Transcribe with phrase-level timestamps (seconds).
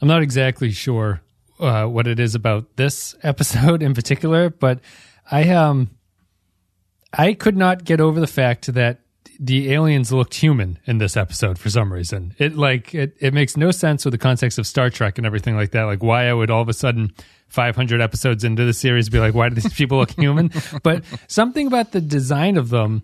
[0.00, 1.20] I'm not exactly sure
[1.60, 4.80] uh, what it is about this episode in particular, but
[5.30, 5.90] I um
[7.12, 9.00] I could not get over the fact that
[9.40, 12.34] the aliens looked human in this episode for some reason.
[12.38, 15.56] It like it, it makes no sense with the context of Star Trek and everything
[15.56, 15.84] like that.
[15.84, 17.12] Like why I would all of a sudden
[17.48, 20.50] 500 episodes into the series be like, why do these people look human?
[20.82, 23.02] but something about the design of them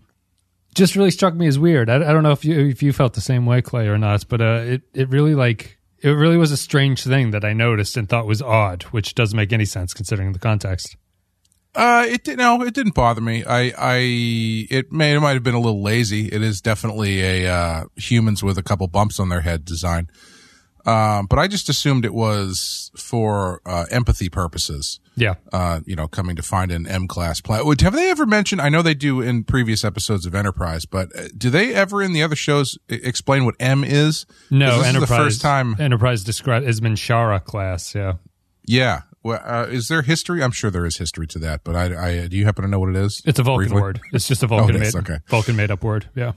[0.74, 1.88] just really struck me as weird.
[1.88, 4.28] I, I, don't know if you if you felt the same way, Clay, or not,
[4.28, 7.96] but uh, it it really like it really was a strange thing that I noticed
[7.96, 10.98] and thought was odd, which doesn't make any sense considering the context.
[11.74, 13.42] Uh, it did no, it didn't bother me.
[13.42, 13.96] I, I,
[14.70, 16.26] it may, it might have been a little lazy.
[16.26, 20.08] It is definitely a uh, humans with a couple bumps on their head design.
[20.84, 25.00] Um, but I just assumed it was for uh, empathy purposes.
[25.16, 25.34] Yeah.
[25.52, 27.80] Uh, you know, coming to find an M class planet.
[27.80, 28.60] Have they ever mentioned?
[28.60, 32.12] I know they do in previous episodes of Enterprise, but uh, do they ever in
[32.12, 34.26] the other shows explain what M is?
[34.50, 34.94] No, Enterprise.
[34.94, 37.94] Is the first time Enterprise described as Minshara class.
[37.94, 38.14] Yeah.
[38.66, 39.02] Yeah.
[39.22, 40.42] Well, uh, is there history?
[40.42, 42.78] I'm sure there is history to that, but I, I do you happen to know
[42.78, 43.22] what it is?
[43.24, 43.80] It's a Vulcan briefly?
[43.80, 44.00] word.
[44.12, 45.18] It's just a Vulcan oh, made okay.
[45.28, 46.08] Vulcan made up word.
[46.14, 46.32] Yeah.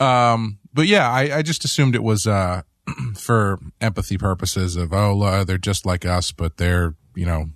[0.00, 2.62] Um, but yeah, I, I just assumed it was uh
[3.14, 7.50] for empathy purposes of oh they're just like us, but they're you know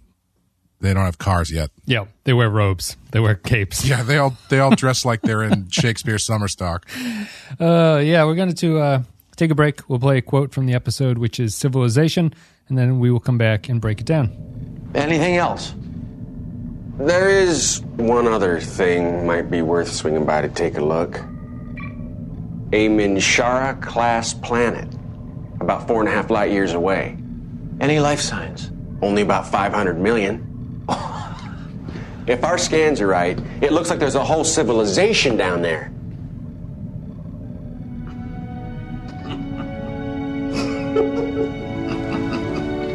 [0.82, 1.70] they don't have cars yet.
[1.86, 2.96] Yeah, they wear robes.
[3.12, 3.84] They wear capes.
[3.86, 6.88] Yeah, they all they all dress like they're in Shakespeare's summer stock.
[7.58, 9.02] Uh, yeah, we're going to uh,
[9.36, 9.88] take a break.
[9.88, 12.34] We'll play a quote from the episode, which is civilization,
[12.68, 14.90] and then we will come back and break it down.
[14.94, 15.74] Anything else?
[16.98, 21.16] There is one other thing might be worth swinging by to take a look.
[22.74, 24.88] A Minshara class planet
[25.62, 27.16] about four and a half light years away.
[27.80, 28.70] Any life signs?
[29.00, 30.51] Only about 500 million.
[32.26, 35.92] If our scans are right, it looks like there's a whole civilization down there.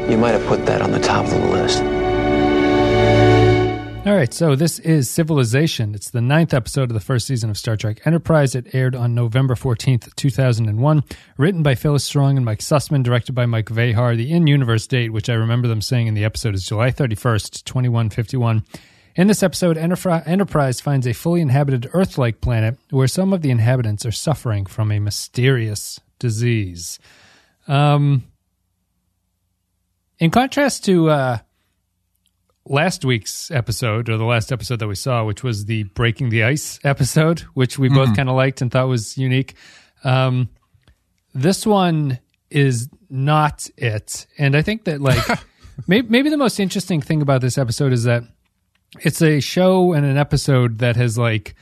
[0.10, 1.84] you might have put that on the top of the list.
[4.08, 5.94] All right, so this is Civilization.
[5.94, 8.56] It's the ninth episode of the first season of Star Trek Enterprise.
[8.56, 11.04] It aired on November 14th, 2001.
[11.38, 14.16] Written by Phyllis Strong and Mike Sussman, directed by Mike Vejar.
[14.16, 17.66] The in universe date, which I remember them saying in the episode, is July 31st,
[17.66, 18.64] 2151.
[19.18, 23.50] In this episode, Enterprise finds a fully inhabited Earth like planet where some of the
[23.50, 27.00] inhabitants are suffering from a mysterious disease.
[27.68, 28.24] Um,
[30.20, 31.10] in contrast to.
[31.10, 31.38] Uh,
[32.70, 36.44] last week's episode or the last episode that we saw, which was the breaking the
[36.44, 38.16] ice episode, which we both mm-hmm.
[38.16, 39.56] kind of liked and thought was unique.
[40.04, 40.50] Um,
[41.34, 42.20] this one
[42.50, 45.26] is not it, and I think that like
[45.88, 48.24] maybe, maybe the most interesting thing about this episode is that
[49.02, 51.56] it's a show and an episode that has like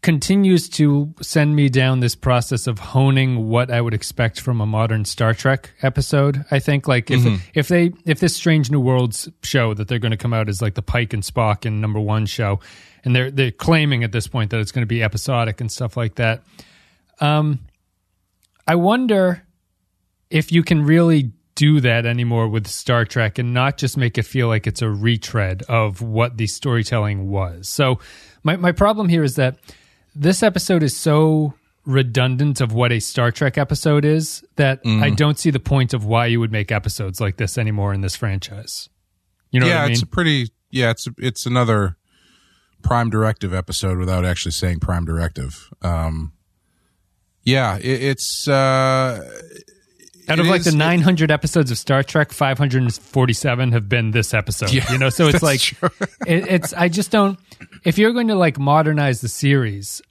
[0.00, 4.66] continues to send me down this process of honing what I would expect from a
[4.66, 6.44] modern Star Trek episode.
[6.50, 7.36] I think like if mm-hmm.
[7.54, 10.62] if they if this Strange New Worlds show that they're going to come out as
[10.62, 12.60] like the Pike and Spock and number one show,
[13.04, 15.96] and they're they're claiming at this point that it's going to be episodic and stuff
[15.96, 16.42] like that.
[17.20, 17.60] Um,
[18.66, 19.44] I wonder
[20.30, 24.22] if you can really do that anymore with Star Trek and not just make it
[24.22, 27.68] feel like it's a retread of what the storytelling was.
[27.68, 27.98] So
[28.44, 29.58] my my problem here is that
[30.14, 31.54] this episode is so
[31.84, 35.02] redundant of what a Star Trek episode is that mm.
[35.02, 38.02] I don't see the point of why you would make episodes like this anymore in
[38.02, 38.88] this franchise.
[39.50, 39.92] You know yeah, I mean?
[39.92, 41.96] it's a pretty yeah, it's it's another
[42.84, 45.72] Prime Directive episode without actually saying Prime Directive.
[45.82, 46.34] Um,
[47.42, 49.28] yeah, it, it's uh,
[50.28, 54.72] out of like the 900 it, episodes of Star Trek, 547 have been this episode.
[54.72, 55.72] Yeah, you know, so it's like
[56.26, 56.72] it, it's.
[56.72, 57.38] I just don't.
[57.84, 60.02] If you're going to like modernize the series,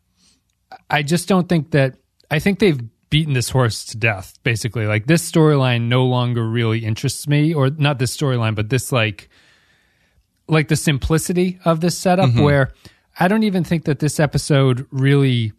[0.90, 1.98] I just don't think that.
[2.30, 2.80] I think they've
[3.10, 4.38] beaten this horse to death.
[4.44, 8.92] Basically, like this storyline no longer really interests me, or not this storyline, but this
[8.92, 9.30] like,
[10.48, 12.42] like the simplicity of this setup, mm-hmm.
[12.42, 12.74] where
[13.20, 15.54] I don't even think that this episode really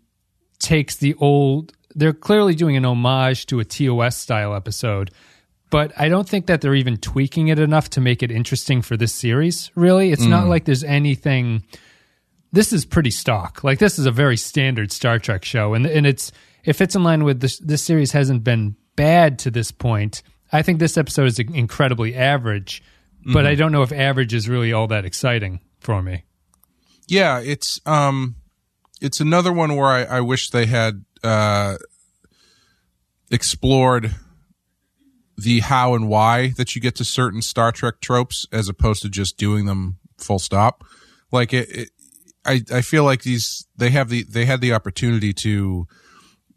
[0.59, 1.73] takes the old.
[1.95, 5.11] They're clearly doing an homage to a TOS style episode,
[5.71, 8.97] but I don't think that they're even tweaking it enough to make it interesting for
[8.97, 9.71] this series.
[9.75, 10.31] Really, it's mm.
[10.31, 11.65] not like there's anything
[12.53, 13.63] this is pretty stock.
[13.63, 16.33] Like this is a very standard Star Trek show, and and it's
[16.65, 17.59] it fits in line with this.
[17.59, 20.23] This series hasn't been bad to this point.
[20.53, 22.83] I think this episode is incredibly average,
[23.25, 23.47] but mm-hmm.
[23.47, 26.25] I don't know if average is really all that exciting for me.
[27.07, 28.37] Yeah, it's um,
[29.01, 31.77] it's another one where I, I wish they had uh,
[33.31, 34.15] explored
[35.37, 39.09] the how and why that you get to certain Star Trek tropes as opposed to
[39.09, 40.83] just doing them full stop.
[41.31, 41.91] Like it, it
[42.45, 45.87] I, I feel like these they have the they had the opportunity to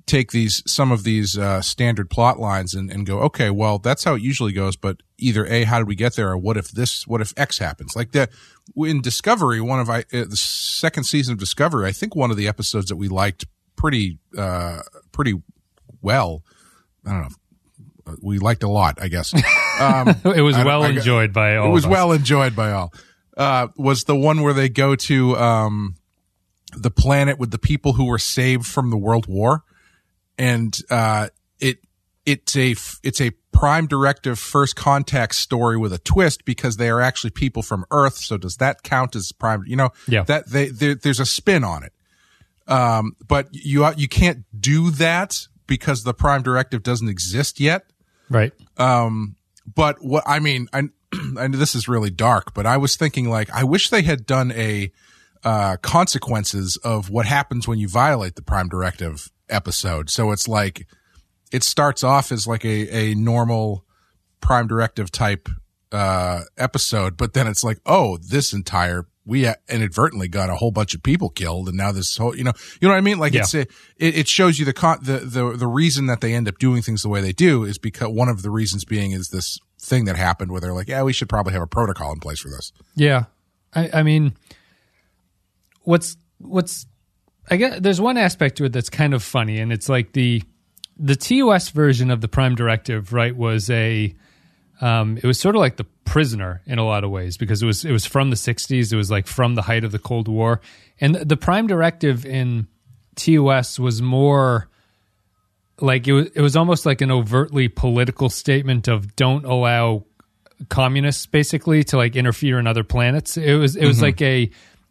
[0.05, 4.03] take these some of these uh, standard plot lines and, and go, okay, well, that's
[4.03, 4.75] how it usually goes.
[4.75, 7.59] But either a, how did we get there, or what if this, what if X
[7.59, 7.95] happens?
[7.95, 8.31] Like that
[8.75, 12.37] in Discovery, one of I uh, the second season of Discovery, I think one of
[12.37, 14.79] the episodes that we liked pretty uh,
[15.11, 15.41] pretty
[16.01, 16.43] well.
[17.05, 18.15] I don't know.
[18.21, 19.33] We liked a lot, I guess.
[19.79, 21.65] Um, it was I well I enjoyed by all.
[21.67, 22.93] it was well enjoyed by all.
[23.35, 25.95] Uh, was the one where they go to um,
[26.75, 29.63] the planet with the people who were saved from the World War,
[30.37, 31.29] and uh,
[31.59, 31.79] it
[32.27, 37.01] it's a it's a prime directive first contact story with a twist because they are
[37.01, 38.17] actually people from Earth.
[38.17, 39.63] So does that count as prime?
[39.65, 40.23] You know, Yeah.
[40.23, 41.93] that they there, there's a spin on it.
[42.71, 47.85] Um, but you you can't do that because the prime directive doesn't exist yet
[48.29, 48.53] right.
[49.75, 50.89] but what I mean, I,
[51.37, 54.25] I know this is really dark, but I was thinking like, I wish they had
[54.25, 54.91] done a
[55.43, 60.09] uh, consequences of what happens when you violate the Prime Directive episode.
[60.09, 60.87] So it's like
[61.51, 63.85] it starts off as like a a normal
[64.39, 65.49] Prime Directive type
[65.91, 70.95] uh, episode, but then it's like, oh, this entire we inadvertently got a whole bunch
[70.95, 73.19] of people killed, and now this whole, you know, you know what I mean?
[73.19, 73.41] Like Yeah.
[73.41, 73.61] it's a,
[73.97, 76.81] it, it shows you the con the, the the reason that they end up doing
[76.81, 80.05] things the way they do is because one of the reasons being is this thing
[80.05, 82.49] that happened where they're like, yeah, we should probably have a protocol in place for
[82.49, 82.71] this.
[82.95, 83.25] Yeah,
[83.73, 84.33] I, I mean,
[85.83, 86.85] what's what's
[87.49, 90.43] I guess there's one aspect to it that's kind of funny, and it's like the
[90.97, 93.35] the TOS version of the Prime Directive, right?
[93.35, 94.15] Was a
[94.81, 97.65] um, it was sort of like the prisoner in a lot of ways because it
[97.65, 98.91] was it was from the 60s.
[98.91, 100.61] It was like from the height of the Cold War,
[100.99, 102.67] and the Prime Directive in
[103.15, 104.69] TOS was more
[105.79, 110.05] like it was it was almost like an overtly political statement of don't allow
[110.69, 113.37] communists basically to like interfere in other planets.
[113.37, 114.05] It was it was mm-hmm.
[114.05, 114.43] like a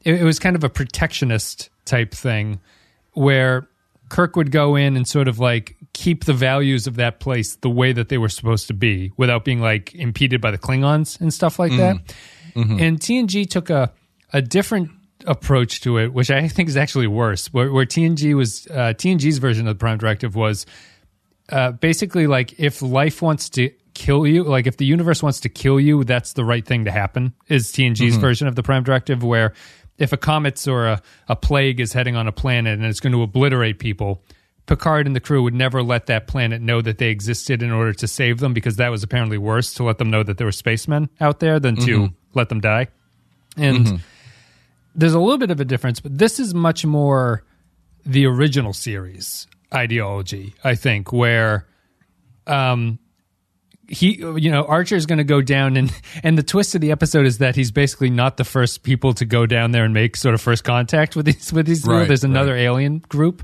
[0.05, 2.61] it, it was kind of a protectionist type thing
[3.13, 3.69] where
[4.09, 7.71] Kirk would go in and sort of like keep the values of that place the
[7.71, 11.33] way that they were supposed to be without being like impeded by the Klingons and
[11.33, 11.97] stuff like that.
[12.81, 13.93] And TNG took a
[14.33, 14.91] a different
[15.27, 17.53] approach to it, which I think is actually worse.
[17.53, 20.67] Where, where TNG was uh, TNG's version of the Prime Directive was
[21.51, 25.49] uh, basically like if life wants to kill you, like if the universe wants to
[25.49, 27.35] kill you, that's the right thing to happen.
[27.49, 29.53] Is TNG's version of the Prime Directive, where
[29.99, 33.13] if a comet or a, a plague is heading on a planet and it's going
[33.13, 34.25] to obliterate people,
[34.71, 37.93] Picard and the crew would never let that planet know that they existed in order
[37.93, 40.53] to save them because that was apparently worse to let them know that there were
[40.53, 42.87] spacemen out there than to let them die.
[43.57, 44.01] And
[44.95, 47.43] there's a little bit of a difference, but this is much more
[48.07, 51.67] the original series ideology, I think, where
[52.47, 53.01] um
[53.89, 56.93] he you know Archer is going to go down and and the twist of the
[56.93, 60.17] episode is that he's basically not the first people to go down there and make
[60.17, 63.43] sort of first contact with these with these Right, there's another alien group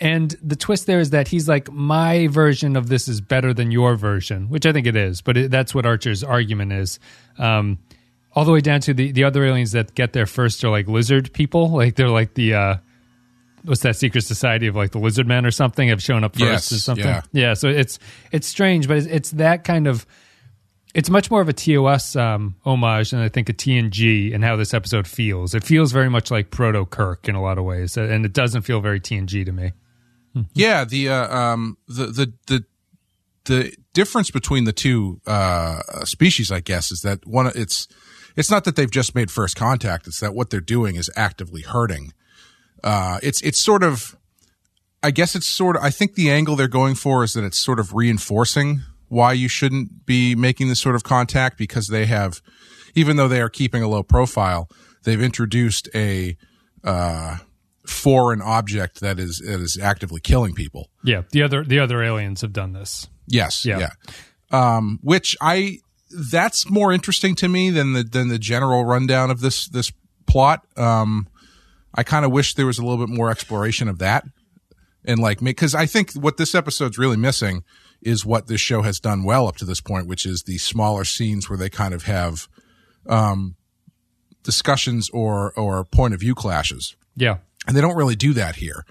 [0.00, 3.70] and the twist there is that he's like my version of this is better than
[3.70, 6.98] your version which I think it is but it, that's what Archer's argument is
[7.38, 7.78] um
[8.32, 10.88] all the way down to the the other aliens that get there first are like
[10.88, 12.76] lizard people like they're like the uh
[13.64, 16.42] what's that secret society of like the lizard men or something have shown up first
[16.42, 17.22] Yes, or something yeah.
[17.32, 17.98] yeah so it's
[18.32, 20.06] it's strange but it's, it's that kind of
[20.94, 24.56] it's much more of a TOS um, homage than I think a TNG and how
[24.56, 25.54] this episode feels.
[25.54, 28.62] It feels very much like Proto Kirk in a lot of ways, and it doesn't
[28.62, 29.72] feel very TNG to me.
[30.54, 32.64] Yeah, the uh, um the the the
[33.44, 37.88] the difference between the two uh species, I guess, is that one it's
[38.36, 41.62] it's not that they've just made first contact; it's that what they're doing is actively
[41.62, 42.12] hurting.
[42.82, 44.16] Uh, it's it's sort of,
[45.02, 45.82] I guess it's sort of.
[45.82, 49.48] I think the angle they're going for is that it's sort of reinforcing why you
[49.48, 52.40] shouldn't be making this sort of contact because they have,
[52.94, 54.68] even though they are keeping a low profile,
[55.02, 56.36] they've introduced a
[56.84, 57.38] uh,
[57.86, 60.88] foreign object that is that is actively killing people.
[61.02, 63.08] Yeah, the other the other aliens have done this.
[63.26, 63.64] Yes.
[63.64, 63.78] Yeah.
[63.78, 63.90] Yeah.
[64.50, 65.78] Um, which I
[66.32, 69.92] that's more interesting to me than the than the general rundown of this this
[70.26, 70.66] plot.
[70.76, 71.28] Um,
[71.94, 74.24] I kind of wish there was a little bit more exploration of that,
[75.04, 77.64] and like because I think what this episode's really missing
[78.02, 81.04] is what this show has done well up to this point, which is the smaller
[81.04, 82.48] scenes where they kind of have
[83.06, 83.56] um,
[84.42, 88.84] discussions or or point of view clashes Yeah, and they don't really do that here.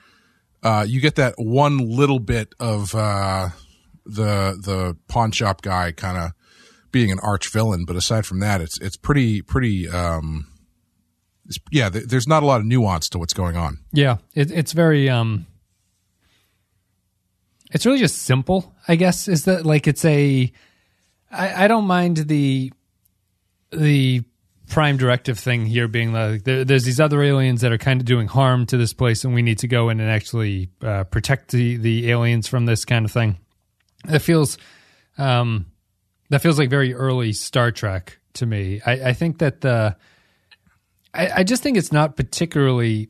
[0.62, 3.50] Uh, you get that one little bit of uh,
[4.06, 6.32] the the pawn shop guy kind of
[6.92, 9.90] being an arch villain, but aside from that, it's it's pretty pretty.
[9.90, 10.48] Um,
[11.46, 13.80] it's, yeah, th- there's not a lot of nuance to what's going on.
[13.92, 14.18] yeah.
[14.36, 15.48] It, it's very um,
[17.72, 18.76] it's really just simple.
[18.88, 20.52] I guess is that like it's a.
[21.32, 22.74] I, I don't mind the
[23.72, 24.24] the
[24.70, 28.06] prime directive thing here being like there, there's these other aliens that are kind of
[28.06, 31.52] doing harm to this place and we need to go in and actually uh, protect
[31.52, 33.38] the, the aliens from this kind of thing.
[34.08, 34.58] It feels
[35.18, 35.66] um,
[36.30, 38.80] that feels like very early star trek to me.
[38.86, 39.96] I, I think that the
[41.14, 43.10] I, I just think it's not particularly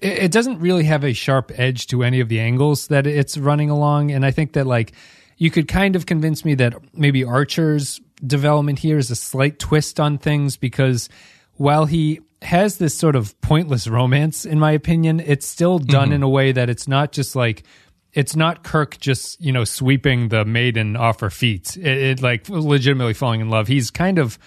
[0.00, 3.36] it, it doesn't really have a sharp edge to any of the angles that it's
[3.36, 4.12] running along.
[4.12, 4.92] And i think that like
[5.36, 10.00] you could kind of convince me that maybe archer's development here is a slight twist
[10.00, 11.08] on things because
[11.54, 16.22] while he has this sort of pointless romance, in my opinion, it's still done in
[16.22, 17.64] a way that it's not just like
[18.12, 21.76] it's not Kirk just you know sweeping the maiden off her feet.
[21.76, 23.66] It, it like legitimately falling in love.
[23.66, 24.38] He's kind of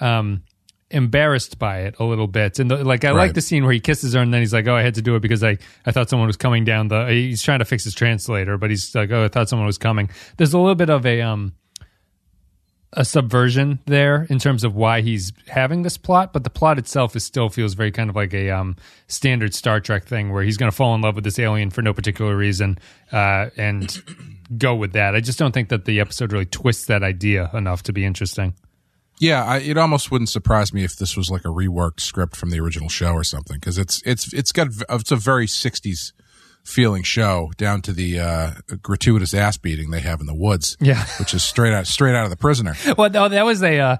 [0.00, 0.42] um,
[0.90, 3.80] embarrassed by it a little bit, and the, like I like the scene where he
[3.80, 5.92] kisses her, and then he's like, "Oh, I had to do it because I I
[5.92, 9.10] thought someone was coming down the." He's trying to fix his translator, but he's like,
[9.10, 11.54] "Oh, I thought someone was coming." There's a little bit of a um
[12.96, 17.14] a subversion there in terms of why he's having this plot, but the plot itself
[17.16, 18.76] is still feels very kind of like a um,
[19.08, 21.82] standard Star Trek thing where he's going to fall in love with this alien for
[21.82, 22.78] no particular reason
[23.12, 24.02] uh, and
[24.58, 25.14] go with that.
[25.14, 28.54] I just don't think that the episode really twists that idea enough to be interesting.
[29.20, 32.50] Yeah, I, it almost wouldn't surprise me if this was like a reworked script from
[32.50, 36.12] the original show or something because it's it's it's got it's a very '60s
[36.64, 38.50] feeling show down to the uh,
[38.82, 40.76] gratuitous ass beating they have in the woods.
[40.80, 41.04] Yeah.
[41.18, 42.74] which is straight out straight out of the prisoner.
[42.96, 43.96] Well, no, that was a uh,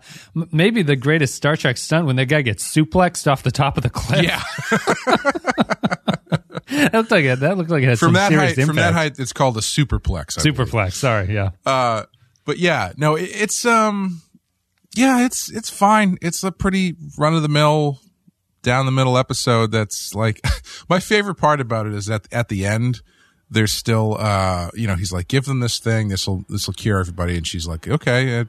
[0.53, 3.83] maybe the greatest Star Trek stunt when that guy gets suplexed off the top of
[3.83, 4.23] the cliff.
[4.23, 4.41] Yeah,
[6.69, 7.41] that looked like it.
[7.41, 9.57] That looked like it had from some that serious height, from that height, it's called
[9.57, 10.39] a superplex.
[10.39, 10.95] I believe.
[10.95, 11.51] Sorry, yeah.
[11.67, 12.05] Uh,
[12.45, 14.23] but yeah, no, it, it's um,
[14.95, 16.19] yeah, it's it's fine.
[16.23, 17.99] It's a pretty run of the mill,
[18.65, 19.71] down the middle episode.
[19.71, 20.41] That's like
[20.89, 23.01] my favorite part about it is that at the end,
[23.49, 26.09] there's still uh, you know, he's like, give them this thing.
[26.09, 28.41] This will this will cure everybody, and she's like, okay.
[28.41, 28.45] Uh,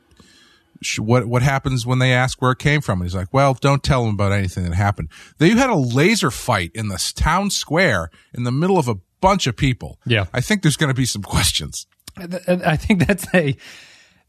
[0.81, 3.01] sh- what what happens when they ask where it came from?
[3.01, 5.09] And he's like, well, don't tell them about anything that happened.
[5.37, 9.47] They had a laser fight in this town square in the middle of a bunch
[9.47, 9.99] of people.
[10.05, 10.25] Yeah.
[10.33, 11.87] I think there's going to be some questions.
[12.17, 13.57] I think that's a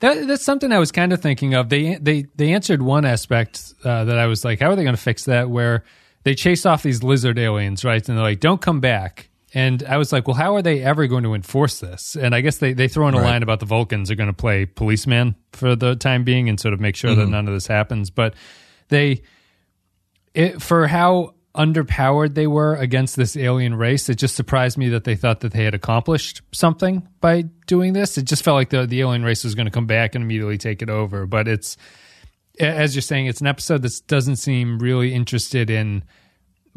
[0.00, 1.68] that, that's something I was kind of thinking of.
[1.68, 4.96] They they they answered one aspect uh, that I was like, how are they going
[4.96, 5.48] to fix that?
[5.50, 5.84] Where
[6.24, 8.06] they chase off these lizard aliens, right?
[8.08, 9.30] And they're like, don't come back.
[9.54, 12.14] And I was like, well, how are they ever going to enforce this?
[12.16, 13.24] And I guess they, they throw in a Right.
[13.30, 16.74] line about the Vulcans are going to play policeman for the time being and sort
[16.74, 18.10] of make sure that none of this happens.
[18.10, 18.34] But
[18.88, 19.22] they,
[20.34, 25.04] it, for how underpowered they were against this alien race, it just surprised me that
[25.04, 28.16] they thought that they had accomplished something by doing this.
[28.18, 30.58] It just felt like the the alien race was going to come back and immediately
[30.58, 31.26] take it over.
[31.26, 31.76] But it's
[32.60, 36.04] as you're saying, it's an episode that doesn't seem really interested in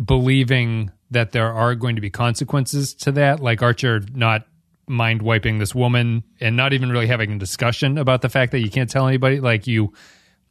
[0.03, 3.39] believing that there are going to be consequences to that.
[3.39, 4.45] Like Archer not
[4.87, 8.59] mind wiping this woman and not even really having a discussion about the fact that
[8.59, 9.39] you can't tell anybody.
[9.39, 9.93] Like you,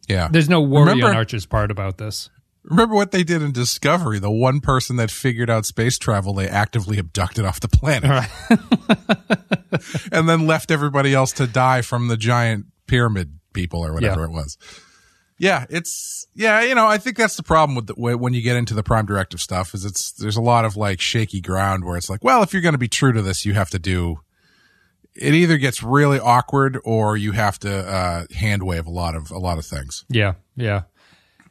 [0.09, 0.29] Yeah.
[0.31, 2.31] there's no worry Remember- on Archer's part about this.
[2.69, 4.19] Remember what they did in Discovery?
[4.19, 8.29] The one person that figured out space travel, they actively abducted off the planet.
[10.13, 14.27] and then left everybody else to die from the giant pyramid people or whatever Yeah.
[14.27, 14.59] it was.
[15.41, 18.57] Yeah, it's yeah, you know, I think that's the problem with the, when you get
[18.57, 21.97] into the prime directive stuff is it's there's a lot of like shaky ground where
[21.97, 24.19] it's like, well, if you're going to be true to this, you have to do
[25.15, 29.31] it either gets really awkward or you have to uh hand wave a lot of
[29.31, 30.05] a lot of things.
[30.09, 30.83] Yeah, yeah,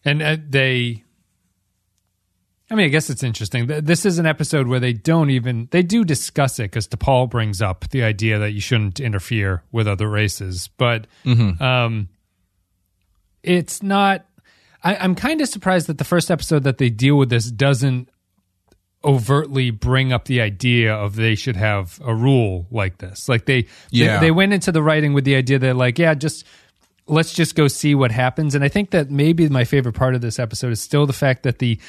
[0.03, 1.03] and uh, they.
[2.69, 3.67] I mean, I guess it's interesting.
[3.67, 7.61] This is an episode where they don't even they do discuss it because T'Pol brings
[7.61, 12.09] up the idea that you shouldn't interfere with other races, but um,
[13.43, 14.25] it's not.
[14.83, 18.09] I, I'm kind of surprised that the first episode that they deal with this doesn't
[19.03, 23.29] overtly bring up the idea of they should have a rule like this.
[23.29, 24.19] Like they, Yeah.
[24.19, 26.45] they, they went into the writing with the idea that like, yeah, just
[27.07, 28.53] let's just go see what happens.
[28.53, 31.43] And I think that maybe my favorite part of this episode is still the fact
[31.43, 31.79] that the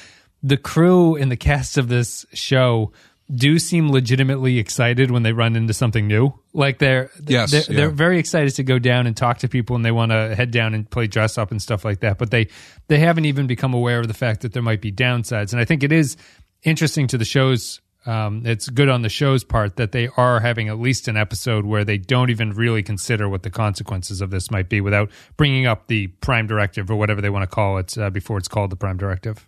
[0.43, 2.93] the crew and the cast of this show
[3.35, 6.33] do seem legitimately excited when they run into something new.
[6.55, 7.77] Like they're Yes, they're, yeah.
[7.77, 10.51] they're very excited to go down and talk to people and they want to head
[10.51, 12.19] down and play dress up and stuff like that.
[12.19, 12.49] But they
[12.89, 15.53] they haven't even become aware of the fact that there might be downsides.
[15.53, 16.17] And I think it is
[16.63, 20.69] interesting to the show's um, it's good on the show's part that they are having
[20.69, 24.51] at least an episode where they don't even really consider what the consequences of this
[24.51, 27.99] might be without bringing up the prime directive or whatever they want to call it
[27.99, 29.47] uh, before it's called the prime directive.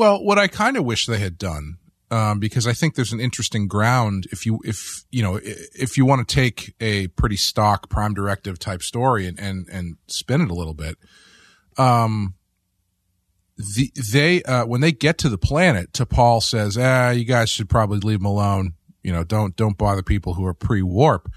[0.00, 1.76] Well, what I kind of wish they had done,
[2.10, 6.06] um, because I think there's an interesting ground if you if you know if you
[6.06, 10.50] want to take a pretty stock prime directive type story and and and spin it
[10.50, 10.96] a little bit.
[11.76, 12.32] Um,
[13.58, 17.68] the they uh, when they get to the planet, T'Pol says, "Ah, you guys should
[17.68, 18.72] probably leave them alone.
[19.02, 21.30] You know, don't don't bother people who are pre warp."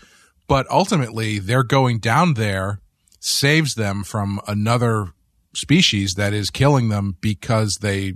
[0.47, 2.79] But ultimately, they're going down there
[3.19, 5.07] saves them from another
[5.53, 8.13] species that is killing them because they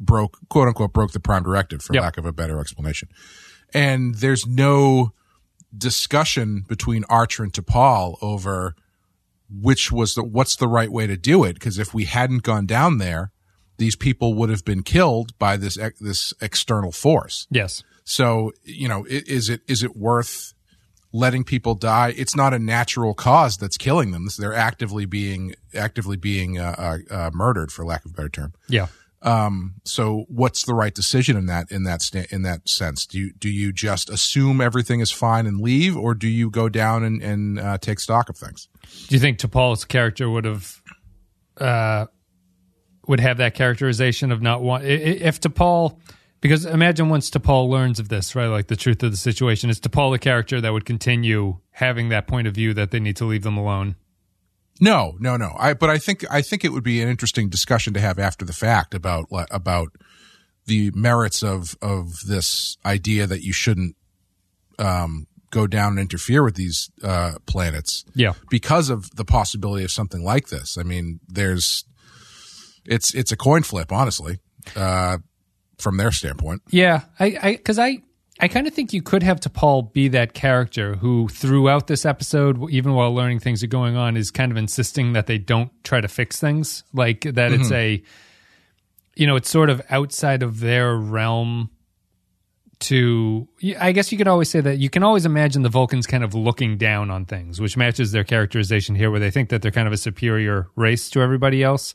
[0.00, 2.02] broke quote unquote broke the prime directive for Yep.
[2.02, 3.08] lack of a better explanation.
[3.74, 5.12] And there's no
[5.76, 8.74] discussion between Archer and T'Pol over
[9.52, 12.66] which was the what's the right way to do it because if we hadn't gone
[12.66, 13.32] down there
[13.78, 17.82] these people would have been killed by this this external force Yes.
[18.04, 20.54] so you know is it is it worth
[21.12, 26.16] letting people die it's not a natural cause that's killing them they're actively being actively
[26.16, 28.86] being uh, uh, uh, murdered for lack of a better term Yeah.
[29.22, 33.06] Um, so what's the right decision in that in that in that sense?
[33.06, 36.68] Do you do you just assume everything is fine and leave, or do you go
[36.68, 38.68] down and, and uh, take stock of things?
[39.08, 40.82] Do you think T'Pol's character would have
[41.58, 42.06] uh,
[43.08, 45.98] would have that characterization of not want if T'Pol
[46.40, 48.46] because imagine once T'Pol learns of this, right?
[48.46, 52.26] Like the truth of the situation, is T'Pol the character that would continue having that
[52.26, 53.96] point of view that they need to leave them alone?
[54.80, 55.54] No, no, no.
[55.58, 58.44] I but I think I think it would be an interesting discussion to have after
[58.44, 59.88] the fact about about
[60.66, 63.96] the merits of of this idea that you shouldn't
[64.78, 68.04] um, go down and interfere with these uh, planets.
[68.14, 68.32] Yeah.
[68.48, 70.78] because of the possibility of something like this.
[70.78, 71.84] I mean, there's
[72.86, 74.38] it's it's a coin flip, honestly,
[74.76, 75.18] uh,
[75.78, 76.62] from their standpoint.
[76.70, 78.02] Yeah, I, I, because I, I
[78.48, 82.94] kind of think you could have T'Pol be that character who, throughout this episode, even
[82.94, 86.08] while learning things are going on, is kind of insisting that they don't try to
[86.08, 87.74] fix things, like that it's mm-hmm.
[87.74, 88.02] a,
[89.14, 91.70] you know, it's sort of outside of their realm.
[92.84, 93.46] To,
[93.78, 96.34] I guess you could always say that you can always imagine the Vulcans kind of
[96.34, 99.86] looking down on things, which matches their characterization here, where they think that they're kind
[99.86, 101.94] of a superior race to everybody else.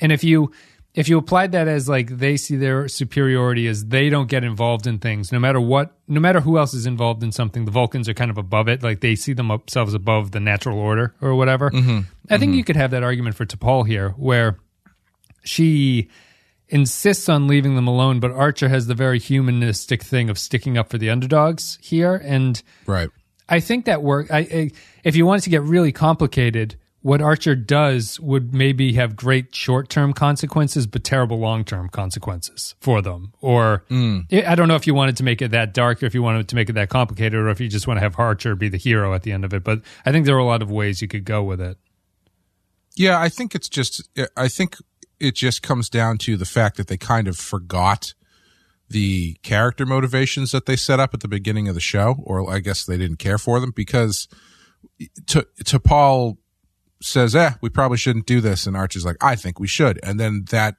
[0.00, 0.50] And if you
[0.94, 4.86] if you applied that as like they see their superiority as they don't get involved
[4.86, 8.08] in things, no matter what, no matter who else is involved in something, the Vulcans
[8.08, 8.82] are kind of above it.
[8.82, 11.70] Like they see themselves above the natural order or whatever.
[11.70, 12.00] Mm-hmm.
[12.30, 12.58] I think mm-hmm.
[12.58, 14.58] you could have that argument for T'Pol here, where
[15.44, 16.08] she
[16.68, 20.90] insists on leaving them alone, but Archer has the very humanistic thing of sticking up
[20.90, 23.08] for the underdogs here, and Right.
[23.48, 24.30] I think that work.
[24.30, 24.70] I, I
[25.04, 29.88] if you wanted to get really complicated, what Archer does would maybe have great short
[29.88, 33.32] term consequences, but terrible long term consequences for them.
[33.40, 36.14] Or I I don't know if you wanted to make it that dark, or if
[36.14, 38.54] you wanted to make it that complicated, or if you just want to have Archer
[38.56, 39.62] be the hero at the end of it.
[39.62, 41.78] But I think there are a lot of ways you could go with it.
[42.96, 44.76] Yeah, I think it's just I think
[45.20, 48.14] it just comes down to the fact that they kind of forgot
[48.88, 52.58] the character motivations that they set up at the beginning of the show, or I
[52.58, 54.26] guess they didn't care for them because
[55.26, 56.38] to T'Pol
[57.00, 60.18] says, "Eh, we probably shouldn't do this," and Archer's like, "I think we should," and
[60.18, 60.76] then that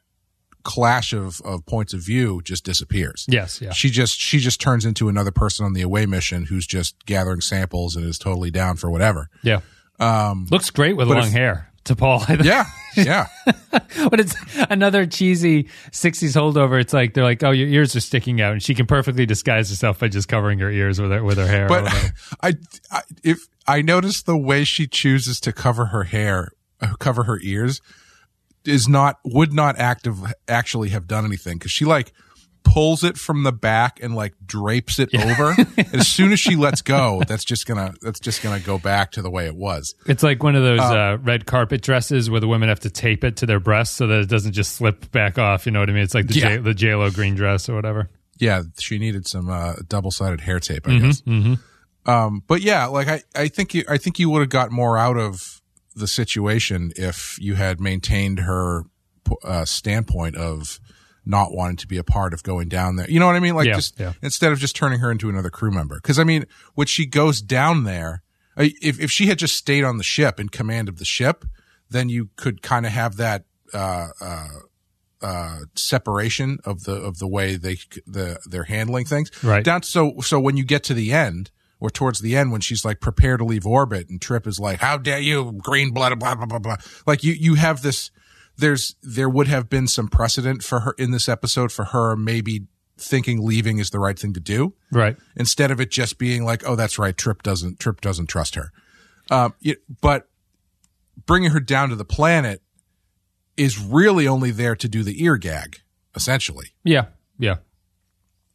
[0.63, 3.25] clash of of points of view just disappears.
[3.29, 6.67] Yes, yeah, She just she just turns into another person on the away mission who's
[6.67, 9.29] just gathering samples and is totally down for whatever.
[9.43, 9.62] yeah.
[10.01, 11.65] Um, Looks great with long if- hair.
[11.86, 13.27] T'Pol, I yeah, yeah.
[14.10, 14.36] but it's
[14.69, 16.79] another cheesy 60s holdover.
[16.79, 19.69] It's like they're like, "Oh, your ears are sticking out," and she can perfectly disguise
[19.69, 21.67] herself by just covering her ears with her with her hair.
[21.67, 21.86] But.
[22.43, 22.53] I,
[22.91, 26.51] I, if I notice the way she chooses to cover her hair,
[26.82, 27.82] uh, cover her ears,
[28.65, 32.12] is not would not active actually have done anything because she like
[32.63, 35.55] pulls it from the back and like drapes it over.
[35.58, 39.12] and as soon as she lets go, that's just gonna that's just gonna go back
[39.12, 39.95] to the way it was.
[40.08, 43.23] it's like one of those uh, red carpet dresses where the women have to tape
[43.23, 45.65] it to their breasts so that it doesn't just slip back off.
[45.65, 46.03] You know what I mean?
[46.03, 46.49] It's like the Yeah.
[46.49, 48.10] J- the J Lo green dress or whatever.
[48.39, 51.21] Yeah, she needed some uh, double sided hair tape, I guess.
[52.09, 54.97] Um, but yeah, like I, I think you, I think you would have got more
[54.97, 55.61] out of
[55.95, 58.85] the situation if you had maintained her
[59.43, 60.79] uh, standpoint of
[61.25, 63.09] not wanting to be a part of going down there.
[63.09, 63.55] You know what I mean?
[63.55, 64.13] Like Yeah, just yeah.
[64.21, 65.95] instead of just turning her into another crew member.
[65.95, 68.23] Because I mean, when she goes down there,
[68.57, 71.45] if if she had just stayed on the ship in command of the ship,
[71.89, 73.45] then you could kind of have that.
[73.71, 74.47] Uh, uh,
[75.21, 79.29] uh, separation of the of the way they the they're handling things.
[79.43, 79.63] Right.
[79.63, 82.83] Down so so when you get to the end or towards the end when she's
[82.83, 86.35] like prepare to leave orbit and Trip is like, How dare you, green blood, blah
[86.35, 86.75] blah blah blah.
[87.07, 88.11] Like you you have this
[88.57, 92.67] there's there would have been some precedent for her in this episode for her maybe
[92.97, 95.15] thinking leaving is the right thing to do Right.
[95.37, 98.71] instead of it just being like, oh, that's right, Trip doesn't Trip doesn't trust her.
[99.31, 100.27] Um, it- but
[101.25, 102.61] bringing her down to the planet
[103.55, 105.77] is really only there to do the ear gag,
[106.15, 106.73] essentially.
[106.83, 107.05] Yeah.
[107.37, 107.57] Yeah.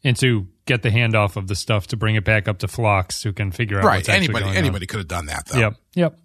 [0.06, 3.22] And to get the handoff of the stuff to bring it back up to Phlox,
[3.22, 3.96] who can figure out Right?
[3.96, 4.56] what's actually Anybody on.
[4.56, 5.58] anybody could have done that though.
[5.58, 5.74] Yep.
[5.94, 6.18] Yep.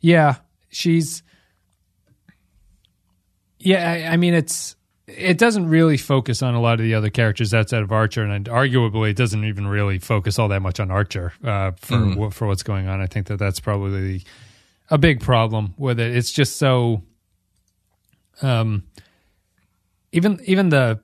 [0.00, 0.34] Yeah,
[0.68, 1.22] she's.
[3.58, 4.76] Yeah, I, I mean it's
[5.08, 8.46] it doesn't really focus on a lot of the other characters outside of Archer, and
[8.46, 12.46] arguably it doesn't even really focus all that much on Archer uh, for wh- for
[12.46, 13.00] what's going on.
[13.00, 14.24] I think that that's probably
[14.90, 16.16] a big problem with it.
[16.16, 17.02] It's just so
[18.42, 18.84] Um,
[20.12, 21.00] even even the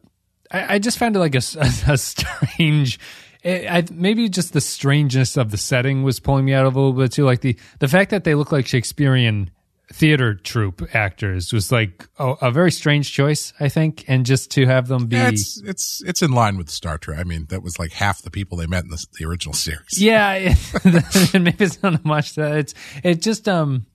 [0.52, 2.98] I, I just found it like a, a, a strange.
[3.44, 6.92] I, maybe just the strangeness of the setting was pulling me out of a little
[6.92, 7.24] bit too.
[7.24, 9.50] Like the the fact that they look like Shakespearean
[9.92, 14.66] theater troupe actors was like a, a, very strange choice, I think, and just to
[14.66, 17.18] have them be yeah, it's it's it's in line with Star Trek.
[17.18, 20.00] I mean, that was like half the people they met in the, the original series.
[20.00, 20.54] Yeah,
[21.34, 23.86] maybe it's not much that it's it just um,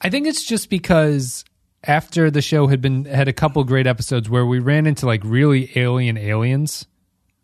[0.00, 1.44] I think it's just because
[1.84, 5.22] after the show had been had a couple great episodes where we ran into like
[5.24, 6.86] really alien aliens.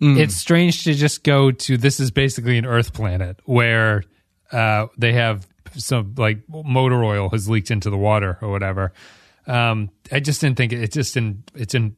[0.00, 0.18] Mm.
[0.18, 4.04] It's strange to just go to this is basically an Earth planet where
[4.52, 8.92] uh, they have some like motor oil has leaked into the water or whatever.
[9.46, 11.96] Um, I just didn't think it, it just didn't it's didn't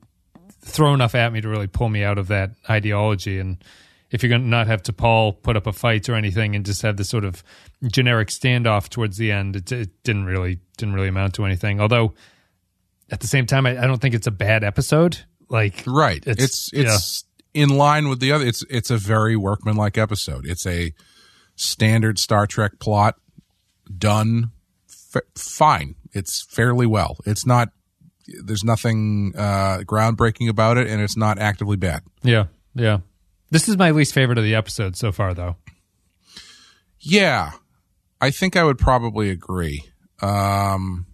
[0.61, 3.39] throw enough at me to really pull me out of that ideology.
[3.39, 3.63] And
[4.11, 6.83] if you're going to not have T'Pol put up a fight or anything and just
[6.83, 7.43] have this sort of
[7.87, 11.81] generic standoff towards the end, it, it didn't really didn't really amount to anything.
[11.81, 12.15] Although
[13.11, 15.19] at the same time, I, I don't think it's a bad episode.
[15.49, 17.63] Like right, it's it's, it's yeah.
[17.63, 18.47] in line with the other.
[18.47, 20.47] It's it's a very workmanlike episode.
[20.47, 20.93] It's a
[21.57, 23.17] standard Star Trek plot
[23.97, 24.53] done
[24.89, 25.95] f- fine.
[26.13, 27.17] It's fairly well.
[27.25, 27.71] It's not.
[28.45, 32.03] There's nothing uh, groundbreaking about it, and it's not actively bad.
[32.23, 32.99] Yeah, yeah.
[33.51, 35.57] This is my least favorite of the episode so far, though.
[37.01, 37.53] Yeah,
[38.21, 39.85] I think I would probably agree.
[40.21, 41.07] Um,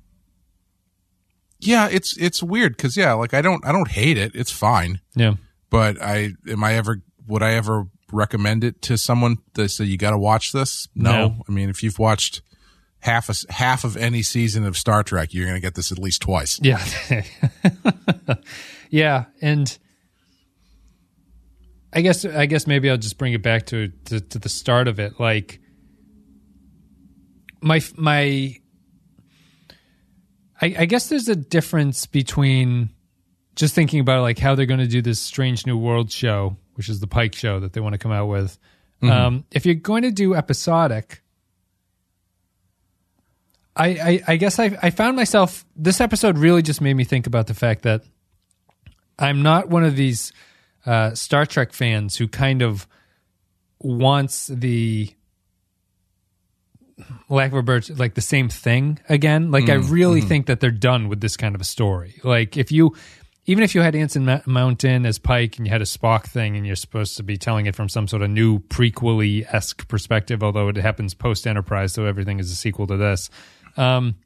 [1.60, 4.32] yeah, it's it's weird because yeah, like I don't I don't hate it.
[4.34, 5.00] It's fine.
[5.14, 5.34] Yeah,
[5.70, 9.98] but I am I ever would I ever recommend it to someone that said you
[9.98, 10.88] got to watch this?
[10.94, 11.10] No.
[11.10, 11.44] no.
[11.48, 12.42] I mean, if you've watched
[13.00, 15.98] half a, half of any season of Star Trek, you're going to get this at
[15.98, 16.58] least twice.
[16.62, 16.84] Yeah.
[18.90, 19.76] yeah, and
[21.94, 24.88] I guess I guess maybe I'll just bring it back to, to to, the start
[24.88, 25.20] of it.
[25.20, 25.60] Like
[27.60, 28.56] my my,
[30.60, 32.90] I, I guess there's a difference between
[33.54, 36.88] just thinking about like how they're going to do this strange new world show, which
[36.88, 38.58] is the Pike show that they want to come out with.
[39.00, 39.12] Mm-hmm.
[39.12, 41.22] Um, if you're going to do episodic,
[43.76, 47.26] I, I, I guess I, I found myself this episode really just made me think
[47.26, 48.02] about the fact that
[49.18, 50.32] I'm not one of these
[50.86, 52.86] uh, Star Trek fans who kind of
[53.78, 55.12] wants the
[57.28, 59.50] lack of a bird like the same thing again.
[59.50, 60.28] Like mm, I really mm-hmm.
[60.28, 62.20] think that they're done with this kind of a story.
[62.22, 62.94] Like if you
[63.46, 66.66] even if you had Anson Mount as Pike and you had a Spock thing and
[66.66, 70.68] you're supposed to be telling it from some sort of new prequely esque perspective, although
[70.68, 73.28] it happens post Enterprise, so everything is a sequel to this.
[73.76, 74.16] Um,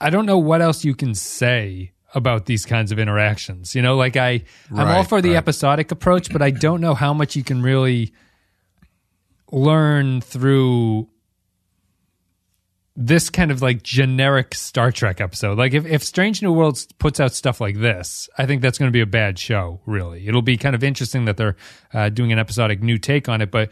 [0.00, 3.74] I don't know what else you can say about these kinds of interactions.
[3.74, 5.36] You know, like I, right, I'm all for the right.
[5.36, 8.14] episodic approach, but I don't know how much you can really
[9.52, 11.08] learn through
[12.96, 15.58] this kind of like generic Star Trek episode.
[15.58, 18.88] Like if, if Strange New Worlds puts out stuff like this, I think that's going
[18.88, 20.26] to be a bad show, really.
[20.26, 21.56] It'll be kind of interesting that they're
[21.92, 23.68] uh, doing an episodic new take on it, but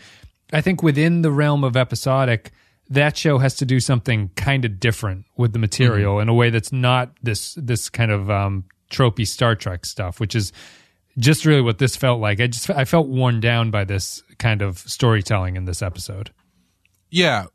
[0.53, 2.53] I think within the realm of episodic,
[2.91, 6.23] that show has to do something kind of different with the material mm-hmm.
[6.23, 10.35] in a way that's not this this kind of um, tropey Star Trek stuff, which
[10.35, 10.53] is
[11.19, 12.41] just really what this felt like.
[12.41, 16.31] I just I felt worn down by this kind of storytelling in this episode.
[17.11, 17.47] Yeah,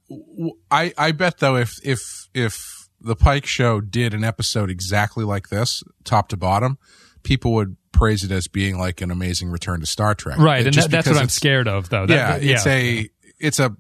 [0.72, 5.50] I I bet though if if if the Pike show did an episode exactly like
[5.50, 6.78] this, top to bottom,
[7.24, 10.38] people would praise it as being like an amazing return to Star Trek.
[10.38, 12.06] Right, and that, that's what I'm scared of, though.
[12.06, 13.76] That, yeah, it's a it's a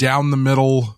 [0.00, 0.96] down the middle,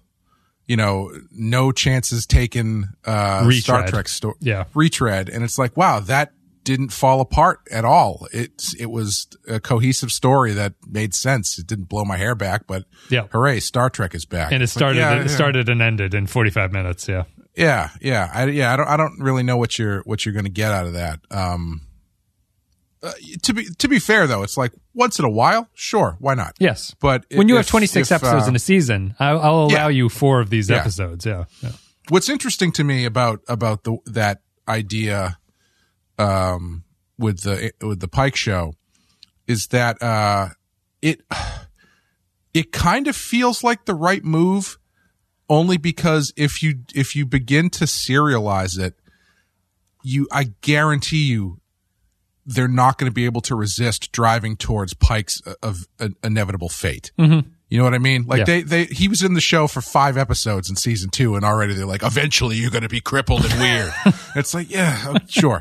[0.66, 4.36] you know, no chances taken uh, Star Trek story.
[4.40, 6.32] Yeah, retread, and it's like, wow, that
[6.64, 8.26] didn't fall apart at all.
[8.32, 11.58] It it was a cohesive story that made sense.
[11.58, 14.52] It didn't blow my hair back, but yeah, hooray, Star Trek is back.
[14.52, 15.34] And it started yeah, it yeah.
[15.34, 17.24] started and ended in 45 minutes, yeah.
[17.56, 18.30] Yeah, yeah.
[18.32, 20.72] I yeah, I don't I don't really know what you're what you're going to get
[20.72, 21.20] out of that.
[21.30, 21.82] Um
[23.02, 23.12] uh,
[23.42, 26.54] to be to be fair though, it's like once in a while, sure, why not?
[26.60, 29.54] Yes, but when if, you have twenty six episodes uh, in a season, I'll, I'll
[29.64, 29.88] allow yeah.
[29.88, 30.76] you four of these yeah.
[30.76, 31.26] episodes.
[31.26, 31.44] Yeah.
[31.62, 31.72] yeah.
[32.10, 35.38] What's interesting to me about about the that idea,
[36.18, 36.84] um,
[37.18, 38.74] with the with the Pike show,
[39.48, 40.50] is that uh,
[41.00, 41.22] it
[42.54, 44.78] it kind of feels like the right move,
[45.48, 48.94] only because if you if you begin to serialize it,
[50.04, 51.61] you I guarantee you
[52.44, 56.68] they're not going to be able to resist driving towards Pike's uh, of uh, inevitable
[56.68, 57.12] fate.
[57.18, 57.48] Mm-hmm.
[57.68, 58.24] You know what I mean?
[58.26, 58.44] Like yeah.
[58.44, 61.72] they, they, he was in the show for five episodes in season two, and already
[61.72, 63.92] they're like, eventually you're going to be crippled and weird.
[64.36, 65.60] it's like, yeah, oh, sure.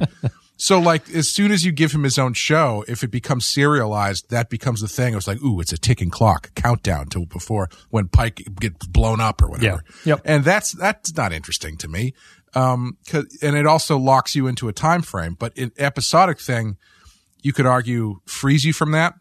[0.57, 4.29] So like, as soon as you give him his own show, if it becomes serialized,
[4.29, 5.13] that becomes the thing.
[5.13, 9.19] It was like, ooh, it's a ticking clock, countdown to before when Pike gets blown
[9.19, 9.83] up or whatever.
[10.05, 10.13] Yeah.
[10.13, 10.21] Yep.
[10.25, 12.13] And that's that's not interesting to me.
[12.53, 15.35] Um, 'cause- and it also locks you into a time frame.
[15.39, 16.77] But an episodic thing,
[17.41, 19.13] you could argue, frees you from that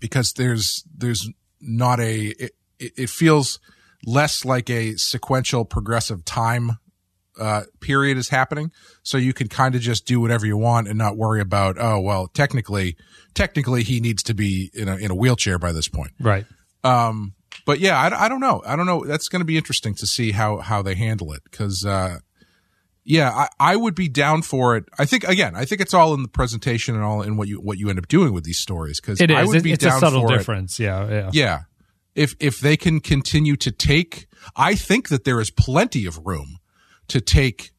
[0.00, 1.28] because there's there's
[1.60, 3.58] not a it, it feels
[4.04, 6.78] less like a sequential progressive time
[7.40, 8.70] uh, period is happening.
[9.02, 12.00] So you can kind of just do whatever you want and not worry about oh
[12.00, 12.96] well technically
[13.34, 16.12] technically he needs to be in a in a wheelchair by this point.
[16.20, 16.44] Right.
[16.84, 17.34] Um,
[17.64, 18.62] but yeah, I, I don't know.
[18.66, 19.04] I don't know.
[19.06, 22.18] That's going to be interesting to see how how they handle it because uh,
[23.04, 24.84] yeah, I, I would be down for it.
[24.98, 27.56] I think again, I think it's all in the presentation and all in what you
[27.60, 29.36] what you end up doing with these stories because It is.
[29.36, 30.38] I would It- be it's a subtle for it.
[30.38, 30.78] difference.
[30.78, 31.08] Yeah.
[31.08, 31.30] Yeah.
[31.32, 31.58] Yeah.
[32.14, 36.58] If if they can continue to take I think that there is plenty of room
[37.08, 37.72] to take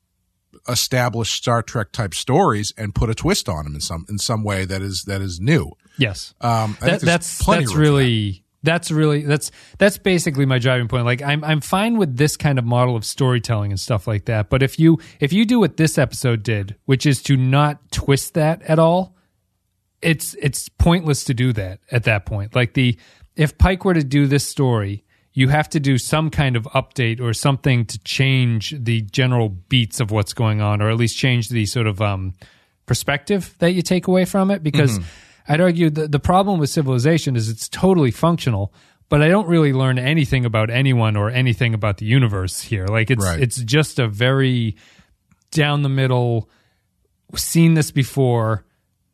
[0.68, 4.44] established Star Trek type stories and put a twist on them in some in some
[4.44, 5.72] way that is that is new.
[5.98, 6.34] Yes.
[6.42, 7.80] Um that, that's that's of room for that.
[7.82, 11.06] really that's really that's that's basically my driving point.
[11.06, 14.50] Like I'm I'm fine with this kind of model of storytelling and stuff like that.
[14.50, 18.34] But if you if you do what this episode did, which is to not twist
[18.34, 19.16] that at all,
[20.02, 22.56] it's it's pointless to do that at that point.
[22.56, 22.98] Like the
[23.36, 27.20] if Pike were to do this story, you have to do some kind of update
[27.20, 31.50] or something to change the general beats of what's going on, or at least change
[31.50, 32.34] the sort of um,
[32.86, 34.64] perspective that you take away from it.
[34.64, 35.00] Because
[35.48, 38.74] I'd argue the the problem with civilization is it's totally functional,
[39.10, 42.86] but I don't really learn anything about anyone or anything about the universe here.
[42.88, 43.40] Like it's Right.
[43.42, 44.76] it's just a very
[45.52, 46.50] down the middle
[47.36, 48.66] seen this before,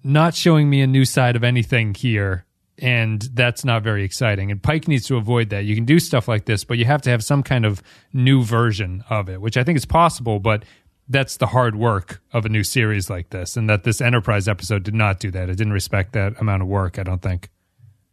[0.04, 2.46] not showing me a new side of anything here.
[2.82, 4.52] And that's not very exciting.
[4.52, 5.66] And Pike needs to avoid that.
[5.66, 8.42] You can do stuff like this, but you have to have some kind of new
[8.42, 10.64] version of it, which I think is possible, but
[11.10, 13.58] that's the hard work of a new series like this.
[13.58, 15.50] And that this Enterprise episode did not do that.
[15.50, 17.50] It didn't respect that amount of work, I don't think.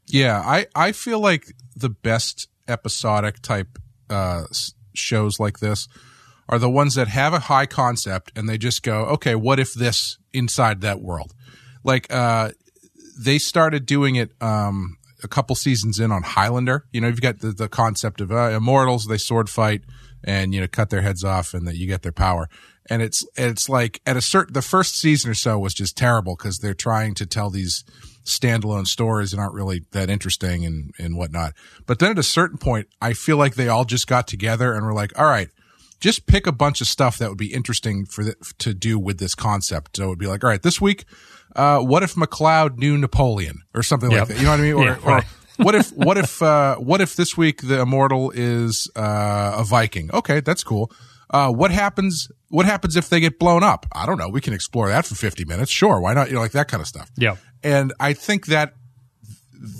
[0.06, 3.78] Yeah, I, I feel like the best episodic type
[4.08, 4.44] uh,
[4.94, 5.88] shows like this
[6.48, 9.74] are the ones that have a high concept and they just go, okay, what if
[9.74, 11.34] this inside that world?
[11.84, 12.50] Like, uh,
[13.18, 16.86] they started doing it um, a couple seasons in on Highlander.
[16.92, 19.82] You know, you've got the, the concept of uh, immortals, they sword fight
[20.24, 22.48] and, you know, cut their heads off and that you get their power.
[22.88, 26.36] And it's, it's like at a certain, the first season or so was just terrible
[26.36, 27.84] because they're trying to tell these
[28.24, 31.52] standalone stories that aren't really that interesting and, and whatnot.
[31.86, 34.84] But then at a certain point, I feel like they all just got together and
[34.84, 35.48] were like, all right,
[36.00, 39.18] just pick a bunch of stuff that would be interesting for the, to do with
[39.18, 39.96] this concept.
[39.96, 41.04] So it would be like, all right, this week,
[41.54, 44.20] uh, what if MacLeod knew Napoleon or something Yep.
[44.20, 44.38] like that?
[44.38, 44.74] You know what I mean?
[44.74, 45.22] Or, Yeah, or
[45.64, 50.10] what if, what if, uh, what if this week the immortal is, uh, a Viking?
[50.12, 50.40] Okay.
[50.40, 50.90] That's cool.
[51.30, 53.86] Uh, what happens, what happens if they get blown up?
[53.92, 54.28] I don't know.
[54.28, 55.70] We can explore that for 50 minutes.
[55.70, 56.00] Sure.
[56.00, 56.28] Why not?
[56.28, 57.10] You know, like that kind of stuff.
[57.16, 57.36] Yeah.
[57.62, 58.74] And I think that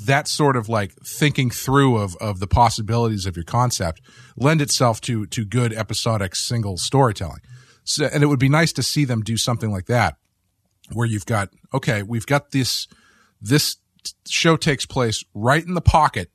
[0.07, 4.01] that sort of like thinking through of, of the possibilities of your concept
[4.37, 7.41] lend itself to to good episodic single storytelling.
[7.85, 10.17] So, and it would be nice to see them do something like that,
[10.93, 12.89] where you've got okay, we've got this
[13.41, 13.77] this
[14.29, 16.31] show takes place right in the pocket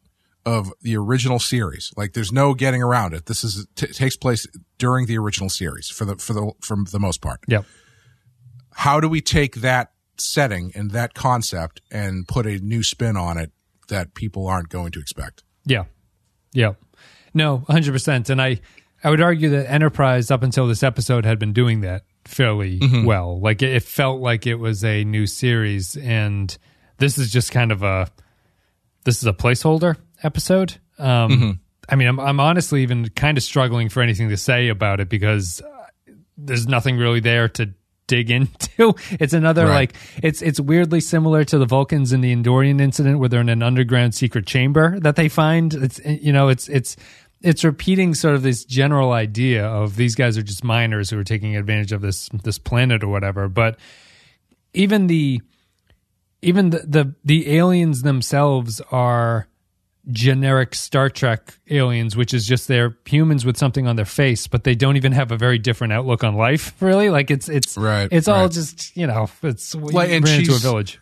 [0.46, 1.94] of the original series.
[1.96, 3.26] Like there's no getting around it.
[3.28, 7.00] This is t- takes place during the original series for the for the for the
[7.00, 7.66] most part Yep.
[8.74, 13.38] how do we take that setting and that concept and put a new spin on
[13.38, 13.52] it
[13.90, 15.44] that people aren't going to expect?
[15.66, 15.86] Yeah.
[16.54, 16.74] Yeah.
[17.34, 18.30] No, 100%.
[18.30, 18.60] And I,
[19.04, 23.06] I would argue that Enterprise, up until this episode, had been doing that fairly mm-hmm.
[23.06, 23.40] well.
[23.40, 25.96] Like it, it felt like it was a new series.
[25.98, 26.56] And
[26.98, 28.08] this is just kind of a,
[29.06, 30.78] this is a placeholder episode.
[30.98, 35.00] Um, I mean, I'm, I'm honestly even kind of struggling for anything to say about
[35.00, 37.74] it because uh, there's nothing really there to
[38.08, 38.94] dig into.
[39.12, 39.74] It's another Right.
[39.76, 43.50] like it's it's weirdly similar to the Vulcans in the Andorian incident where they're in
[43.50, 45.74] an underground secret chamber that they find.
[45.74, 46.96] It's you know it's it's
[47.42, 51.24] it's repeating sort of this general idea of these guys are just miners who are
[51.24, 53.48] taking advantage of this this planet or whatever.
[53.50, 53.80] But
[54.74, 55.42] even the
[56.42, 59.48] even the the, the aliens themselves are
[60.10, 64.64] generic Star Trek aliens, which is just they're humans with something on their face, but
[64.64, 66.74] they don't even have a very different outlook on life.
[66.82, 70.56] Really, like it's it's Right, It's all just you know it's Like, and ran into
[70.56, 71.00] a village.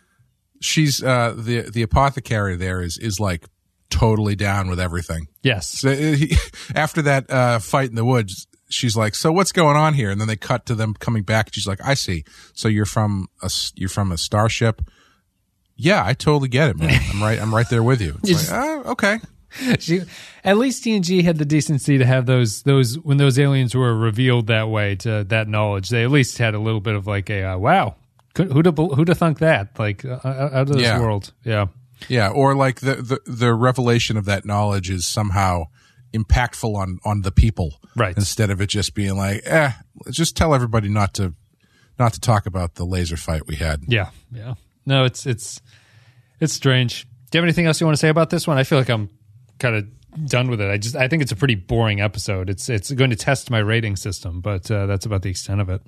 [0.60, 3.46] She's uh, the the apothecary there is is like
[3.88, 5.26] totally down with everything.
[5.42, 6.36] Yes, So uh, he,
[6.74, 10.20] after that uh, fight in the woods, she's like, "So what's going on here?" And
[10.20, 11.50] then they cut to them coming back.
[11.52, 12.24] She's like, "I see.
[12.54, 14.82] So you're from a you're from a starship."
[15.80, 17.00] Yeah, I totally get it, man.
[17.12, 17.40] I'm right.
[17.40, 18.18] I'm right there with you.
[18.22, 19.18] It's like, oh, okay.
[19.80, 20.02] she
[20.44, 24.46] at least TNG had the decency to have those those when those aliens were revealed
[24.46, 25.88] that way to that knowledge.
[25.88, 27.96] They at least had a little bit of like a uh, wow.
[28.34, 29.76] Could, who'd have, who'd have thunk that?
[29.78, 31.00] Like uh, out of this Yeah.
[31.00, 31.66] world, yeah.
[32.08, 35.64] Yeah, or like the, the the revelation of that knowledge is somehow
[36.14, 38.16] impactful on on the people, Right.
[38.16, 39.72] Instead of it just being like, eh,
[40.10, 41.34] just tell everybody not to
[41.98, 43.82] not to talk about the laser fight we had.
[43.88, 44.54] Yeah, yeah.
[44.86, 45.60] No, it's it's
[46.40, 47.06] it's strange.
[47.30, 48.58] Do you have anything else you want to say about this one?
[48.58, 49.08] I feel like I'm
[49.58, 49.86] kind of
[50.26, 50.70] done with it.
[50.70, 52.50] I just I think it's a pretty boring episode.
[52.50, 55.68] It's it's going to test my rating system, but uh, that's about the extent of
[55.68, 55.82] it.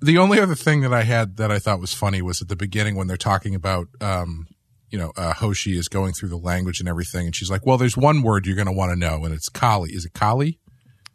[0.00, 2.56] The only other thing that I had that I thought was funny was at the
[2.56, 4.48] beginning when they're talking about, um,
[4.90, 7.78] you know, uh, Hoshi is going through the language and everything, and she's like, "Well,
[7.78, 9.90] there's one word you're going to want to know, and it's Kali.
[9.92, 10.58] Is it Kali?"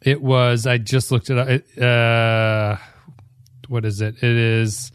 [0.02, 0.66] It was.
[0.66, 1.48] I just looked it up.
[1.48, 2.76] It, uh,
[3.68, 4.16] what is it?
[4.16, 4.90] It is.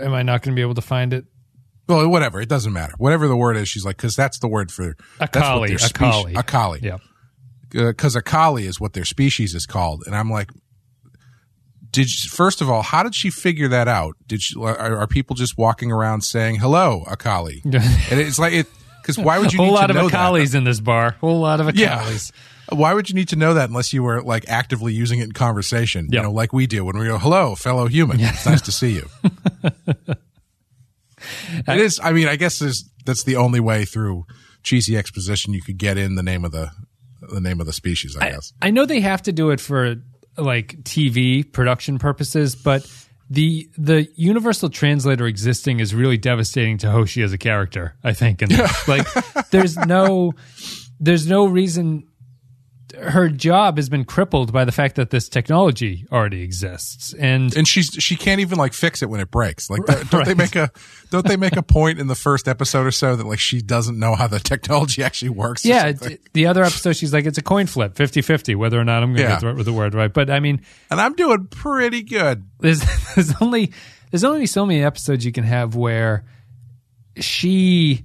[0.00, 1.24] Am I not going to be able to find it?
[1.86, 2.40] Well, whatever.
[2.40, 2.94] It doesn't matter.
[2.98, 5.68] Whatever the word is, she's like, because that's the word for A that's what Kali,
[5.68, 6.34] their a speci- Kali.
[6.34, 6.80] A Kali.
[6.82, 6.94] Yeah.
[7.76, 10.50] Uh, because a Kali is what their species is called, and I'm like,
[11.90, 14.16] did she, first of all, how did she figure that out?
[14.26, 14.58] Did she?
[14.58, 17.64] Are, are people just walking around saying hello, Akaali?
[17.64, 18.66] and it's like it.
[19.02, 20.16] Because why would you whole need lot to of that?
[20.16, 21.16] Akaalis in this bar.
[21.20, 22.10] Whole lot of Yeah.
[22.70, 25.32] Why would you need to know that unless you were like actively using it in
[25.32, 26.08] conversation?
[26.10, 26.20] Yeah.
[26.20, 28.20] You know, like we do when we go, "Hello, fellow human.
[28.20, 29.08] It's nice to see you."
[31.68, 32.00] it is.
[32.02, 34.24] I mean, I guess there's, that's the only way through
[34.62, 36.70] cheesy exposition you could get in the name of the
[37.20, 38.16] the name of the species.
[38.16, 38.52] I, guess.
[38.60, 39.96] I know they have to do it for
[40.36, 42.86] like TV production purposes, but
[43.30, 47.94] the the universal translator existing is really devastating to Hoshi as a character.
[48.02, 48.52] I think, and
[48.88, 49.06] like,
[49.50, 50.34] there's no
[51.00, 52.04] there's no reason
[53.00, 57.66] her job has been crippled by the fact that this technology already exists, and and
[57.68, 59.70] she's she can't even like fix it when it breaks.
[59.70, 60.70] Like, don't they make a
[61.10, 63.98] don't they make a point in the first episode or so that like she doesn't
[63.98, 65.64] know how the technology actually works?
[65.64, 65.92] yeah,
[66.32, 69.16] the other episode she's like it's a coin flip 50-50 whether or not I'm going
[69.18, 69.40] to Yeah.
[69.40, 70.12] get the, the word right.
[70.12, 72.44] But I mean, and I'm doing pretty good.
[72.60, 72.80] there's
[73.14, 73.72] there's only
[74.10, 76.24] there's only so many episodes you can have where
[77.18, 78.04] she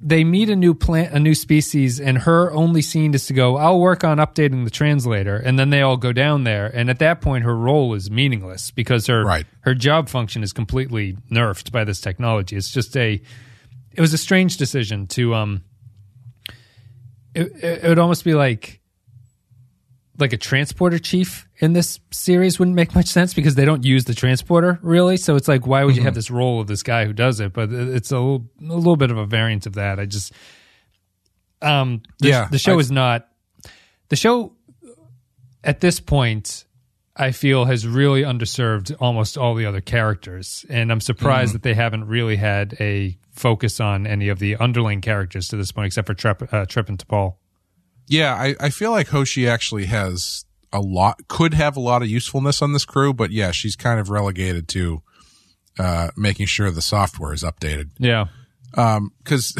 [0.00, 3.56] they meet a new plant a new species and her only scene is to go
[3.56, 6.98] i'll work on updating the translator and then they all go down there and at
[7.00, 9.46] that point her role is meaningless because her Right.
[9.62, 13.20] her job function is completely nerfed by this technology it's just a
[13.92, 15.62] it was a strange decision to um
[17.34, 18.80] it, it, it would almost be like
[20.18, 24.04] like a transporter chief in this series wouldn't make much sense because they don't use
[24.04, 25.16] the transporter really.
[25.16, 27.52] So it's like, why would you have this role of this guy who does it?
[27.52, 29.98] But it's a little, a little bit of a variant of that.
[29.98, 30.32] I just,
[31.60, 33.28] um, the, Yeah, the show I- is not
[34.08, 34.52] the show
[35.64, 36.64] at this point.
[37.20, 41.74] I feel has really underserved almost all the other characters, and I'm surprised that they
[41.74, 46.06] haven't really had a focus on any of the underling characters to this point, except
[46.06, 47.34] for Trep, uh, Trip and T'Pol.
[48.06, 52.08] Yeah, I, I feel like Hoshi actually has a lot, could have a lot of
[52.08, 55.02] usefulness on this crew, but yeah, she's kind of relegated to
[55.78, 57.90] uh, making sure the software is updated.
[57.98, 58.26] Yeah,
[58.72, 59.54] Because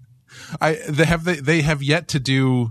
[0.60, 2.70] I they have they, they have yet to do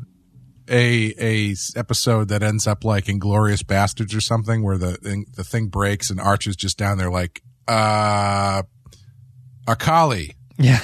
[0.68, 5.44] a a episode that ends up like Inglourious Basterds or something, where the thing- the
[5.44, 8.64] thing breaks and Arch is just down there like uh
[9.68, 10.36] Akaali.
[10.58, 10.80] Yeah.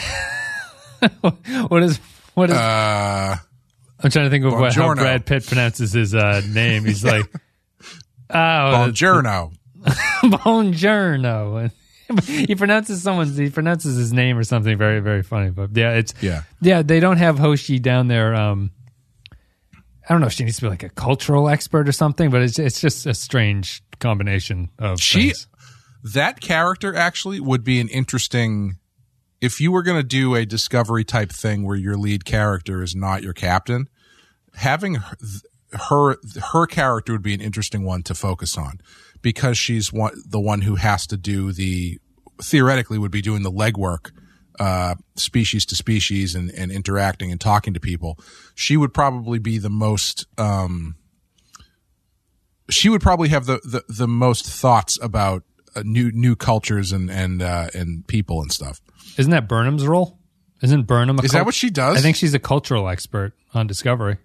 [1.68, 1.98] what is
[2.34, 2.56] what is?
[2.58, 3.38] Uh,
[4.04, 6.86] I'm trying to think of what, how Brad Pitt pronounces his uh, name.
[6.86, 7.26] He's like,
[8.30, 9.54] oh, Bongiorno.
[10.24, 11.72] Buongiorno.
[12.24, 13.38] he pronounces someone's.
[13.38, 15.50] He pronounces his name or something very very funny.
[15.50, 16.44] But yeah, it's Yeah.
[16.62, 16.82] yeah.
[16.82, 18.36] They don't have Hoshi down there.
[18.36, 18.72] Um,
[19.34, 22.42] I don't know if she needs to be like a cultural expert or something, but
[22.42, 25.48] it's it's just a strange combination of She things.
[26.14, 28.78] that character actually would be an interesting
[29.42, 32.96] if you were going to do a discovery type thing where your lead character is
[32.96, 33.88] not your captain
[34.56, 35.16] having her
[35.74, 36.18] her,
[36.52, 38.80] her character would be an interesting one to focus on
[39.22, 41.98] because she's one the one who has to do the
[42.42, 44.12] theoretically would be doing the legwork
[44.60, 48.20] uh, species to species and, and interacting and talking to people
[48.54, 50.96] she would probably be the most um,
[52.70, 55.44] she would probably have the, the, the most thoughts about
[55.76, 58.82] uh, new new cultures and and uh, and people and stuff.
[59.18, 60.18] Isn't that Burnham's role?
[60.62, 61.20] Isn't Burnham?
[61.20, 61.98] A Is that what she does?
[61.98, 64.18] I think she's a cultural expert on Discovery.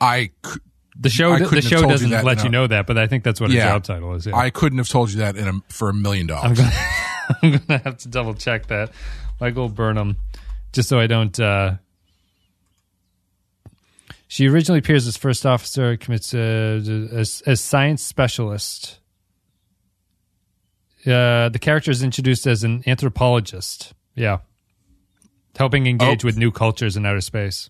[0.00, 0.60] I c-
[0.98, 2.66] The show I the couldn't have show told you doesn't that let in you know
[2.66, 3.70] that, but I think that's what her Yeah.
[3.70, 4.26] job title is.
[4.26, 4.36] Yeah.
[4.36, 6.60] I couldn't have told you that in a, for a million dollars.
[6.60, 8.90] I'm gonna have to double check that.
[9.40, 10.16] Michael Burnham,
[10.72, 11.38] just so I don't.
[11.40, 11.76] Uh,
[14.26, 16.38] she originally appears as first officer, commits uh,
[17.12, 18.98] as as science specialist.
[21.06, 23.94] Uh, the character is introduced as an anthropologist.
[24.18, 24.38] Yeah,
[25.56, 26.26] helping engage Oh.
[26.28, 27.68] with new cultures in outer space.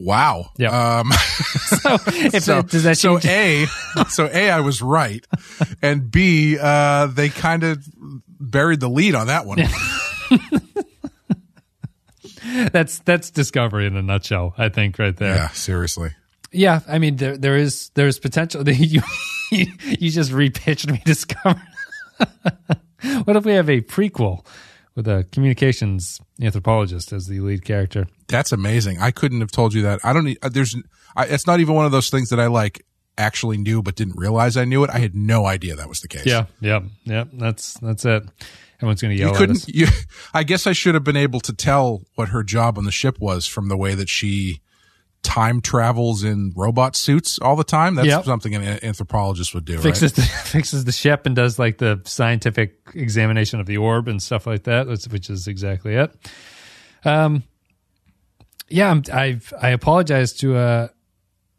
[0.00, 0.50] Wow.
[0.56, 1.00] Yeah.
[1.00, 1.10] Um,
[1.82, 3.66] So, if so does that so a
[4.08, 5.24] so a I was right,
[5.82, 7.84] and b uh, they kind of
[8.40, 9.58] buried the lead on that one.
[12.72, 14.54] that's that's discovery in a nutshell.
[14.58, 15.34] I think right there.
[15.34, 16.10] Yeah, seriously.
[16.52, 18.66] Yeah, I mean there there is there's potential.
[18.68, 19.02] You
[19.50, 21.60] you, you just repitched me discovery.
[23.24, 24.44] what if we have a prequel
[24.98, 28.08] with a communications anthropologist as the lead character?
[28.26, 28.98] That's amazing.
[28.98, 30.00] I couldn't have told you that.
[30.02, 30.24] I don't.
[30.24, 30.74] need- uh, There's.
[31.16, 32.84] I, it's not even one of those things that I like
[33.16, 34.90] actually knew but didn't realize I knew it.
[34.90, 36.26] I had no idea that was the case.
[36.26, 37.24] Yeah, yeah, yeah.
[37.32, 38.24] That's that's it.
[38.78, 39.56] Everyone's going to yell You at couldn't.
[39.56, 39.68] us.
[39.72, 39.86] You.
[40.34, 43.18] I guess I should have been able to tell what her job on the ship
[43.20, 44.60] was from the way that she
[45.22, 47.96] time travels in robot suits all the time.
[47.96, 48.24] That's Yep.
[48.24, 49.78] something an anthropologist would do.
[49.78, 50.16] Fixes right?
[50.16, 54.46] the, fixes the ship and does like the scientific examination of the orb and stuff
[54.46, 56.14] like that, which- is exactly it.
[57.04, 57.42] Um,
[58.68, 60.88] yeah, I'm, I've I apologize to uh,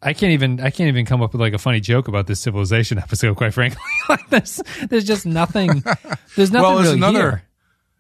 [0.02, 2.40] I can't even I can't even come up with like a funny joke about this
[2.40, 3.36] civilization episode.
[3.36, 5.84] Quite frankly, like there's there's just nothing.
[6.36, 7.20] There's nothing Well, there's really another.
[7.32, 7.44] here.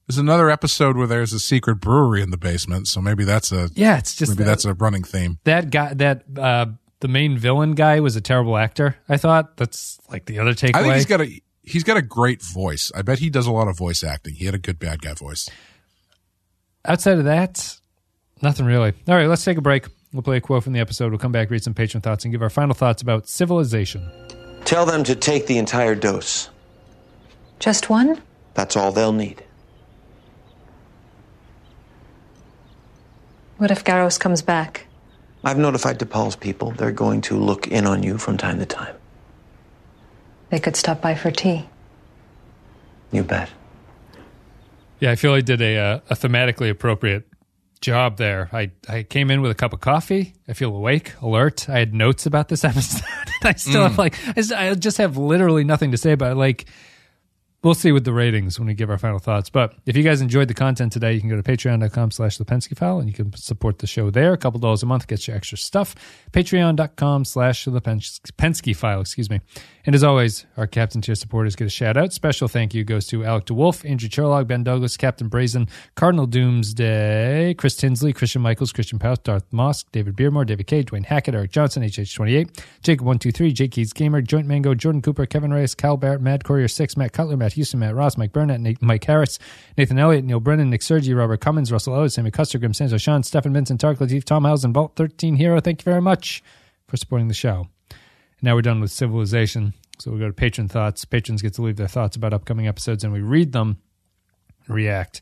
[0.09, 3.69] There's another episode where there's a secret brewery in the basement, so maybe that's a
[3.75, 5.37] Yeah, it's just maybe that, that's a running theme.
[5.43, 6.65] that guy that uh,
[6.99, 8.97] the main villain guy was a terrible actor.
[9.07, 10.77] I thought that's like the other takeaway.
[10.77, 12.91] I think he's got a he's got a great voice.
[12.95, 14.33] I bet he does a lot of voice acting.
[14.33, 15.47] He had a good bad guy voice.
[16.83, 17.77] outside of that,
[18.41, 18.93] nothing really.
[19.07, 19.85] All right, let's take a break.
[20.11, 21.11] We'll play a quote from the episode.
[21.11, 24.09] We'll come back, read some patron thoughts, and give our final thoughts about civilization.
[24.65, 26.49] Tell them to take the entire dose.
[27.59, 28.19] Just one?
[28.55, 29.43] That's all they'll need.
[33.59, 34.87] What if Garos comes back?
[35.43, 36.71] I've notified T'Pol's people.
[36.71, 38.95] They're going to look in on you from time to time.
[40.49, 41.67] They could stop by for tea.
[43.11, 43.49] You bet.
[45.01, 47.27] Yeah, I feel I did a uh, a thematically appropriate
[47.81, 48.49] job there.
[48.53, 50.35] I I came in with a cup of coffee.
[50.47, 51.67] I feel awake, alert.
[51.69, 53.03] I had notes about this episode.
[53.43, 56.35] I still have like I just, I just have literally nothing to say about it.
[56.35, 56.65] Like
[57.63, 59.49] we'll see with the ratings when we give our final thoughts.
[59.49, 62.45] But if you guys enjoyed the content today, you can go to patreon.com slash the
[62.45, 64.33] Pensky file and you can support the show there.
[64.33, 65.95] A couple dollars a month gets you extra stuff.
[66.31, 69.41] Patreon.com slash the Pens- Pensky file, excuse me.
[69.85, 72.13] And as always, our Captain Tier supporters get a shout out.
[72.13, 77.55] Special thank you goes to Alec DeWolf, Andrew Cherlog, Ben Douglas, Captain Brazen, Cardinal Doomsday,
[77.57, 81.51] Chris Tinsley, Christian Michaels, Christian Pouse, Darth Mosk, David Beermore, David K, Dwayne Hackett, Eric
[81.51, 82.51] Johnson, HH28,
[82.83, 86.95] Jacob123, Jake Keys Gamer, Joint Mango, Jordan Cooper, Kevin Reyes, Cal Barrett, Mad Courier 6,
[86.97, 89.39] Matt Cutler, Matt Houston, Matt Ross, Mike Burnett, Nate, Mike Harris,
[89.77, 93.23] Nathan Elliott, Neil Brennan, Nick Sergi, Robert Cummins, Russell Ellis, Sammy Custer, Grim Sanzo, Sean,
[93.23, 95.59] Stephen Vincent, Tark Latif, Tom House, and Vault 13 Hero.
[95.59, 96.43] Thank you very much
[96.87, 97.67] for supporting the show.
[97.89, 99.73] And now we're done with civilization.
[99.99, 101.03] So we go to patron thoughts.
[101.05, 103.77] Patrons get to leave their thoughts about upcoming episodes and we read them,
[104.67, 105.21] react.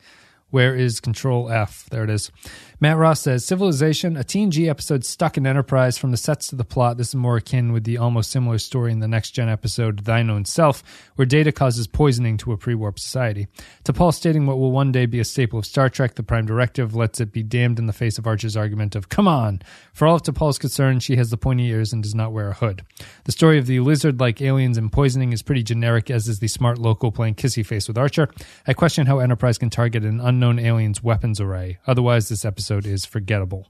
[0.50, 1.88] Where is Control F?
[1.90, 2.32] There it is.
[2.80, 6.64] Matt Ross says Civilization, a TNG episode stuck in Enterprise from the sets to the
[6.64, 6.98] plot.
[6.98, 10.30] This is more akin with the almost similar story in the next gen episode, Thine
[10.30, 10.84] Own Self,
[11.16, 13.48] where Data causes poisoning to a pre warp society.
[13.84, 16.94] T'Pol stating what will one day be a staple of Star Trek, the Prime Directive
[16.94, 19.60] lets it be damned in the face of Archer's argument of, come on.
[19.92, 22.54] For all of T'Pol's concern, she has the pointy ears and does not wear a
[22.54, 22.84] hood.
[23.24, 26.48] The story of the lizard like aliens and poisoning is pretty generic, as is the
[26.48, 28.30] smart local playing kissy face with Archer.
[28.68, 31.80] I question how Enterprise can target an unknown alien's weapons array.
[31.88, 33.68] Otherwise, this episode is forgettable.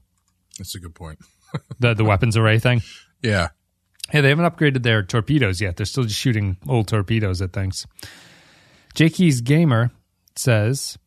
[0.58, 1.18] That's a good point.
[1.80, 2.82] The, the weapons array thing.
[3.22, 3.48] Yeah.
[4.10, 5.78] Hey, they haven't upgraded their torpedoes yet.
[5.78, 7.86] They're still just shooting old torpedoes at things.
[8.94, 9.90] Jakey's Gamer
[10.36, 10.98] says,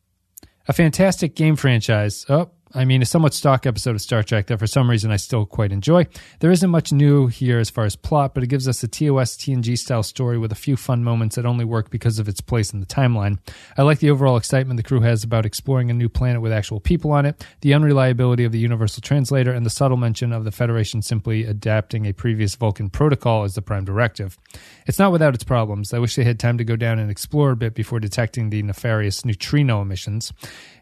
[0.66, 2.26] a fantastic game franchise.
[2.28, 5.16] Oh, I mean, a somewhat stock episode of Star Trek that for some reason I
[5.16, 6.06] still quite enjoy.
[6.40, 9.36] There isn't much new here as far as plot, but it gives us a TOS
[9.36, 12.72] TNG style story with a few fun moments that only work because of its place
[12.72, 13.38] in the timeline.
[13.76, 16.80] I like the overall excitement the crew has about exploring a new planet with actual
[16.80, 20.52] people on it, the unreliability of the Universal Translator, and the subtle mention of the
[20.52, 24.38] Federation simply adapting a previous Vulcan protocol as the Prime Directive.
[24.86, 25.92] It's not without its problems.
[25.92, 28.62] I wish they had time to go down and explore a bit before detecting the
[28.62, 30.32] nefarious neutrino emissions.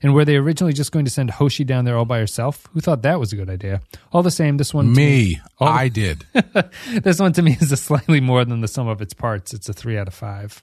[0.03, 2.67] And were they originally just going to send Hoshi down there all by herself?
[2.73, 3.83] Who thought that was a good idea?
[4.13, 5.41] All the same, this one Me.
[5.61, 5.67] Oh.
[5.67, 6.25] I did.
[7.03, 9.53] this one to me is a slightly more than the sum of its parts.
[9.53, 10.63] It's a three out of five.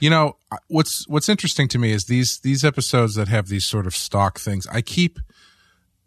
[0.00, 0.36] You know,
[0.68, 4.40] what's what's interesting to me is these these episodes that have these sort of stock
[4.40, 4.66] things.
[4.66, 5.18] I keep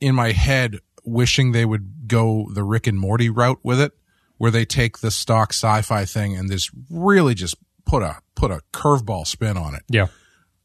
[0.01, 3.93] in my head wishing they would go the Rick and Morty route with it,
[4.37, 7.55] where they take the stock sci-fi thing and just really just
[7.85, 9.83] put a put a curveball spin on it.
[9.87, 10.07] Yeah.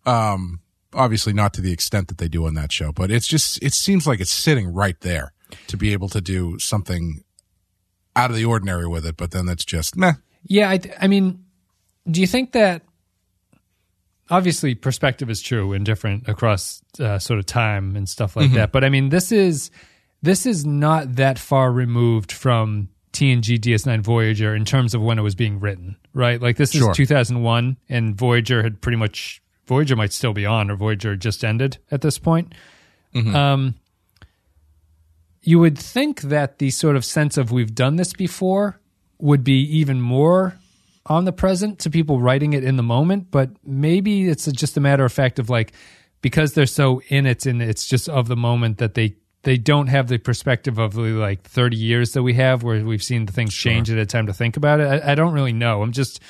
[0.06, 0.60] Um,
[0.94, 3.74] obviously not to the extent that they do on that show, but it's just it
[3.74, 5.32] seems like it's sitting right there
[5.66, 7.24] to be able to do something
[8.16, 9.16] out of the ordinary with it.
[9.16, 10.14] But then that's just meh.
[10.44, 11.44] Yeah, I, I mean,
[12.10, 12.82] do you think that
[14.30, 18.72] obviously perspective is true and different across uh, sort of time and stuff like that?
[18.72, 19.70] But I mean, this is
[20.22, 25.22] this is not that far removed from TNG DS9 Voyager in terms of when it
[25.22, 26.40] was being written, right?
[26.40, 29.39] Like this is 2001, and Voyager had pretty much
[29.70, 32.56] Voyager might still be on, or Voyager just ended at this point.
[33.36, 33.76] Um,
[35.42, 38.80] you would think that the sort of sense of we've done this before
[39.20, 40.56] would be even more
[41.06, 44.80] on the present to people writing it in the moment, but maybe it's just a
[44.80, 45.72] matter of fact of like
[46.20, 49.14] because they're so in it and it's just of the moment that they
[49.44, 53.04] they don't have the perspective of the like 30 years that we have where we've
[53.04, 54.86] seen the things change at a time to think about it.
[54.86, 55.80] I, I don't really know.
[55.82, 56.20] I'm just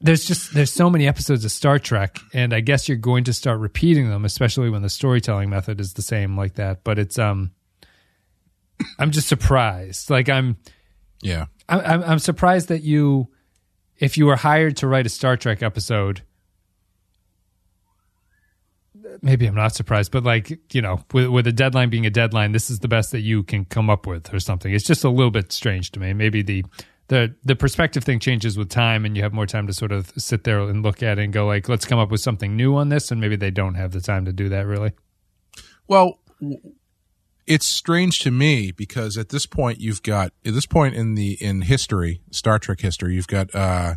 [0.00, 3.32] there's just there's so many episodes of Star Trek, and I guess you're going to
[3.32, 6.84] start repeating them, especially when the storytelling method is the same like that.
[6.84, 7.52] But it's um,
[8.98, 10.10] I'm just surprised.
[10.10, 10.56] Like I'm,
[11.22, 11.46] Yeah.
[11.68, 13.28] I'm, I'm I'm surprised that you,
[13.98, 16.22] if you were hired to write a Star Trek episode,
[19.22, 22.52] maybe I'm not surprised, but like you know, with with a deadline being a deadline,
[22.52, 24.72] this is the best that you can come up with or something.
[24.72, 26.12] It's just a little bit strange to me.
[26.12, 26.64] Maybe the
[27.08, 30.12] the the perspective thing changes with time, and you have more time to sort of
[30.16, 32.76] sit there and look at it and go like, let's come up with something new
[32.76, 34.92] on this, and maybe they don't have the time to do that really.
[35.88, 36.18] Well,
[37.46, 41.32] it's strange to me because at this point you've got at this point in the
[41.40, 43.94] in history, Star Trek history, you've got uh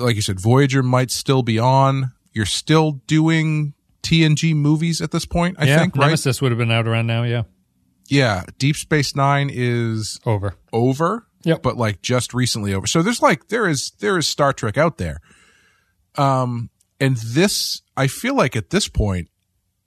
[0.00, 2.12] like you said, Voyager might still be on.
[2.32, 6.06] You're still doing TNG movies at this point, I yeah, think, right?
[6.06, 7.22] Nemesis would have been out around now.
[7.22, 7.42] Yeah,
[8.08, 10.54] Yeah, Deep Space 9 is over.
[10.72, 11.27] over.
[11.44, 11.62] Yep.
[11.62, 12.86] But like just recently over.
[12.86, 15.20] So there's like there is there is Star Trek out there.
[16.16, 16.70] Um
[17.00, 19.28] and this I feel like at this point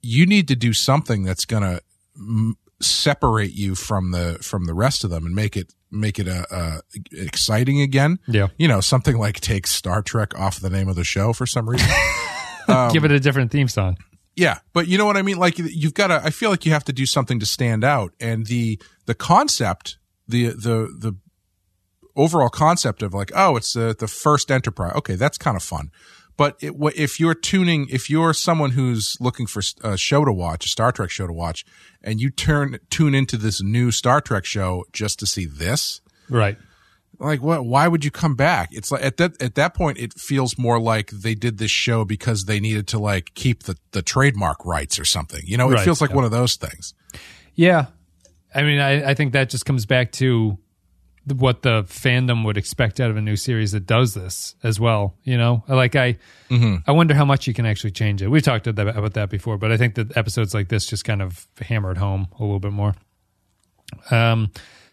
[0.00, 1.80] you need to do something that's going to
[2.16, 6.26] m- separate you from the from the rest of them and make it make it
[6.26, 6.80] a, a
[7.12, 8.18] exciting again.
[8.26, 8.48] Yeah.
[8.56, 11.68] You know, something like take Star Trek off the name of the show for some
[11.68, 11.88] reason.
[12.92, 13.96] Give it a different theme song.
[14.34, 15.36] Yeah, but you know what I mean.
[15.36, 16.22] Like you've got to.
[16.24, 19.98] I feel like you have to do something to stand out, and the the concept,
[20.26, 21.16] the the the
[22.16, 24.94] overall concept of like, oh, it's the the first Enterprise.
[24.96, 25.90] Okay, that's kind of fun.
[26.36, 30.64] But it, if you're tuning, if you're someone who's looking for a show to watch,
[30.64, 31.64] a Star Trek show to watch,
[32.02, 36.00] and you turn tune into this new Star Trek show just to see this,
[36.30, 36.56] Right.
[37.18, 40.14] like what why would you come back it's like at that at that point it
[40.14, 44.00] feels more like they did this show because they needed to like keep the the
[44.02, 46.16] trademark rights or something you know it Right, feels like yeah.
[46.16, 46.94] one of those things
[47.54, 47.86] Yeah.
[48.54, 50.58] I mean, I, I think that just comes back to
[51.26, 55.14] what the fandom would expect out of a new series that does this as well.
[55.22, 56.18] You know, like I,
[56.50, 58.28] I wonder how much you can actually change it.
[58.28, 61.46] We've talked about that- before, but I think that episodes like this just kind of
[61.60, 62.94] hammered home a little bit more.
[64.10, 64.50] Um,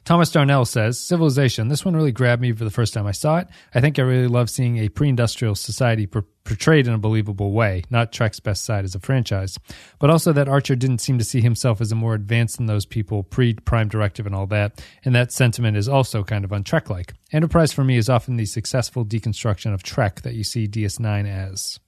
[0.09, 1.67] Thomas Darnell says, Civilization.
[1.67, 3.47] This one really grabbed me for the first time I saw it.
[3.75, 7.51] I think I really love seeing a pre industrial society per- portrayed in a believable
[7.51, 9.59] way, not Trek's best side as a franchise,
[9.99, 12.87] but also that Archer didn't seem to see himself as a more advanced than those
[12.87, 16.89] people pre Prime Directive and all that, and that sentiment is also kind of untrek
[16.89, 17.13] like.
[17.31, 21.79] Enterprise for me is often the successful deconstruction of Trek that you see DS9 as.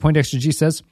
[0.00, 0.82] Point Extra G says,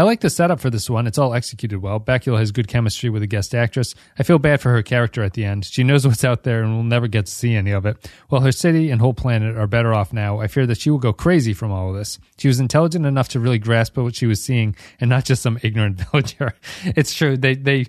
[0.00, 1.06] I like the setup for this one.
[1.06, 2.00] It's all executed well.
[2.00, 3.94] Bakula has good chemistry with a guest actress.
[4.18, 5.66] I feel bad for her character at the end.
[5.66, 8.10] She knows what's out there and will never get to see any of it.
[8.30, 11.00] While her city and whole planet are better off now, I fear that she will
[11.00, 12.18] go crazy from all of this.
[12.38, 15.58] She was intelligent enough to really grasp what she was seeing and not just some
[15.62, 16.54] ignorant villager.
[16.82, 17.36] It's true.
[17.36, 17.84] They, they,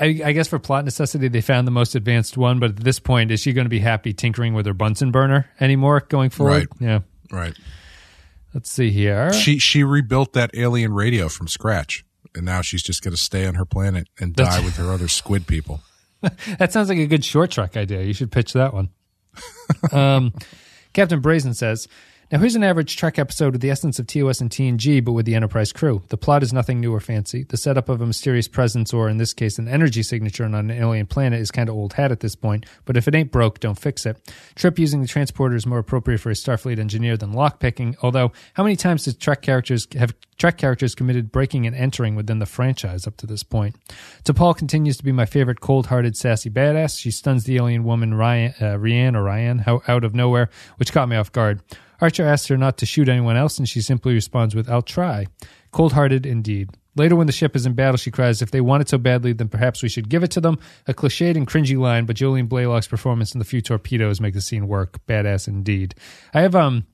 [0.00, 3.00] I, I guess for plot necessity, they found the most advanced one, but at this
[3.00, 6.68] point, is she going to be happy tinkering with her Bunsen burner anymore going forward?
[6.80, 6.88] Right.
[6.88, 7.00] Yeah.
[7.32, 7.58] right
[8.56, 9.34] Let's see here.
[9.34, 13.44] she she rebuilt that alien radio from scratch and now she's just going to stay
[13.46, 15.82] on her planet and die with her other squid people
[16.58, 18.02] That sounds like a good Short Trek idea.
[18.02, 18.90] You should pitch that one.
[19.92, 20.32] um,
[20.92, 21.88] Captain Brazen says,
[22.32, 25.26] Now here's an average Trek episode with the essence of TOS and TNG, but with
[25.26, 26.02] the Enterprise crew.
[26.08, 27.44] The plot is nothing new or fancy.
[27.44, 30.72] The setup of a mysterious presence, or in this case, an energy signature on an
[30.72, 33.60] alien planet, is kind of old hat at this point, but if it ain't broke,
[33.60, 34.18] don't fix it.
[34.56, 38.64] Trip using the transporter is more appropriate for a Starfleet engineer than lockpicking, although how
[38.64, 43.06] many times did Trek characters have Trek characters committed breaking and entering within the franchise
[43.06, 43.76] up to this point.
[44.24, 46.98] T'Pol continues to be my favorite cold-hearted, sassy badass.
[46.98, 51.08] She stuns the alien woman Ryan, uh, Rian or Ryan out of nowhere, which caught
[51.08, 51.62] me off guard.
[52.00, 55.26] Archer asks her not to shoot anyone else, and she simply responds with, I'll try.
[55.72, 56.70] Cold-hearted indeed.
[56.96, 59.34] Later, when the ship is in battle, she cries, If they want it so badly,
[59.34, 60.58] then perhaps we should give it to them.
[60.86, 64.40] A cliched and cringy line, but Jolene Blalock's performance in the few torpedoes make the
[64.40, 65.04] scene work.
[65.06, 65.94] Badass indeed.
[66.32, 66.86] I have, um,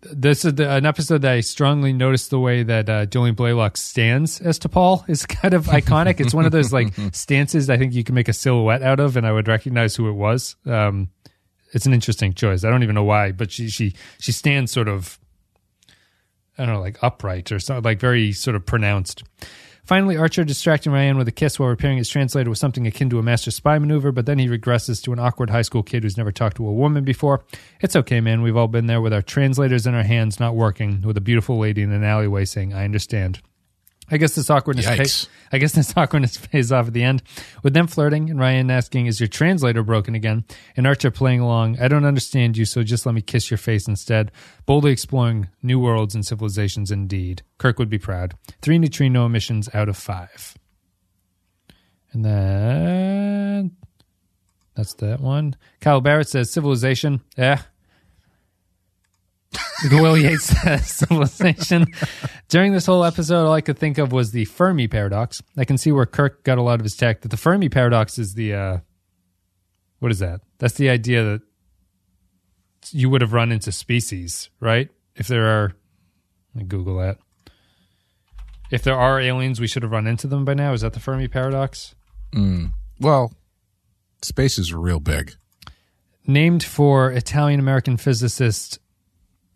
[0.00, 3.76] this is the, an episode that I strongly noticed the way that uh, Julian Blaylock
[3.76, 6.20] stands as T'Pol is kind of iconic.
[6.20, 9.18] it's one of those like stances I think you can make a silhouette out of,
[9.18, 10.56] and I would recognize who it was.
[10.64, 11.10] Um,
[11.72, 12.64] it's an interesting choice.
[12.64, 15.18] I don't even know why, but she she she stands sort of
[16.58, 19.22] I don't know, like upright or something, like very sort of pronounced.
[19.84, 23.18] Finally, Archer distracting Ryan with a kiss while repairing his translator was something akin to
[23.18, 26.16] a master spy maneuver, but then he regresses to an awkward high school kid who's
[26.16, 27.44] never talked to a woman before.
[27.80, 28.42] It's okay, man.
[28.42, 31.58] We've all been there with our translators in our hands not working, with a beautiful
[31.58, 33.40] lady in an alleyway saying, I understand.
[34.10, 34.86] I guess this awkwardness.
[34.86, 37.22] Pay, I guess this awkwardness pays off at the end,
[37.62, 40.44] with them flirting and Ryan asking, "Is your translator broken again?"
[40.76, 41.78] And Archer playing along.
[41.80, 44.32] I don't understand you, so just let me kiss your face instead.
[44.66, 46.90] Boldly exploring new worlds and civilizations.
[46.90, 48.34] Indeed, Kirk would be proud.
[48.62, 50.56] Three neutrino emissions out of five.
[52.12, 53.76] And then
[54.74, 55.56] that's that one.
[55.80, 57.20] Kyle Barrett says civilization.
[57.36, 57.62] Yeah.
[59.90, 61.86] Will Yates says civilization.
[62.48, 65.42] During this whole episode, all I could think of was the Fermi paradox.
[65.56, 67.22] I can see where Kirk got a lot of his tech.
[67.22, 68.78] That the Fermi paradox is the uh,
[70.00, 70.40] what is that?
[70.58, 71.42] That's the idea that
[72.92, 74.90] you would have run into species, right?
[75.16, 75.72] If there are,
[76.54, 77.18] let me Google that.
[78.70, 80.72] If there are aliens, we should have run into them by now.
[80.72, 81.94] Is that the Fermi paradox?
[83.00, 83.32] Well,
[84.22, 85.34] space is real big.
[86.26, 88.78] named for Italian American physicist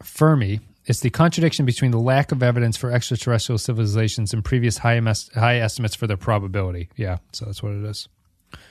[0.04, 0.60] Fermi.
[0.86, 5.32] It's the contradiction between the lack of evidence for extraterrestrial civilizations and previous high, emes-
[5.34, 6.90] high estimates for their probability.
[6.96, 8.08] Yeah, so that's what it is.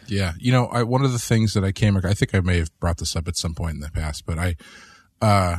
[0.07, 2.59] Yeah, you know, I, one of the things that I came, I think I may
[2.59, 4.55] have brought this up at some point in the past, but I,
[5.21, 5.57] uh,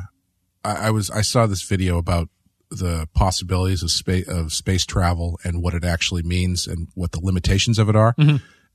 [0.64, 2.28] I, I was, I saw this video about
[2.70, 7.20] the possibilities of space of space travel and what it actually means and what the
[7.20, 8.14] limitations of it are.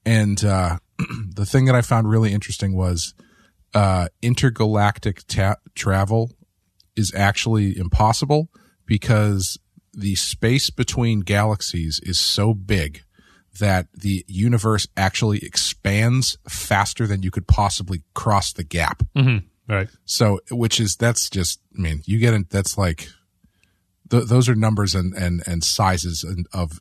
[0.05, 0.77] And uh,
[1.35, 3.13] the thing that I found really interesting was
[3.73, 6.31] uh, intergalactic ta- travel
[6.99, 8.49] is actually impossible
[8.85, 9.57] because
[9.93, 13.03] the space between galaxies is so big
[13.59, 19.03] that the universe actually expands faster than you could possibly cross the gap.
[19.15, 19.45] Mm-hmm.
[19.73, 19.89] Right.
[20.05, 23.09] So, which is that's just, I mean, you get in, that's like,
[24.09, 26.79] th- those are numbers and and and sizes and, of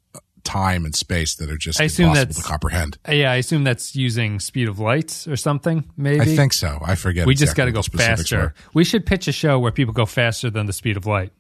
[0.49, 2.99] time and space that are just I assume impossible that's- to comprehend.
[3.09, 6.21] Uh, Yeah, I assume that's using speed of light or something, maybe.
[6.21, 6.79] I think so.
[6.85, 7.27] I forget.
[7.27, 8.37] we just got to go faster.
[8.39, 8.55] were.
[8.75, 11.33] We should pitch a show where people go faster than the speed of light.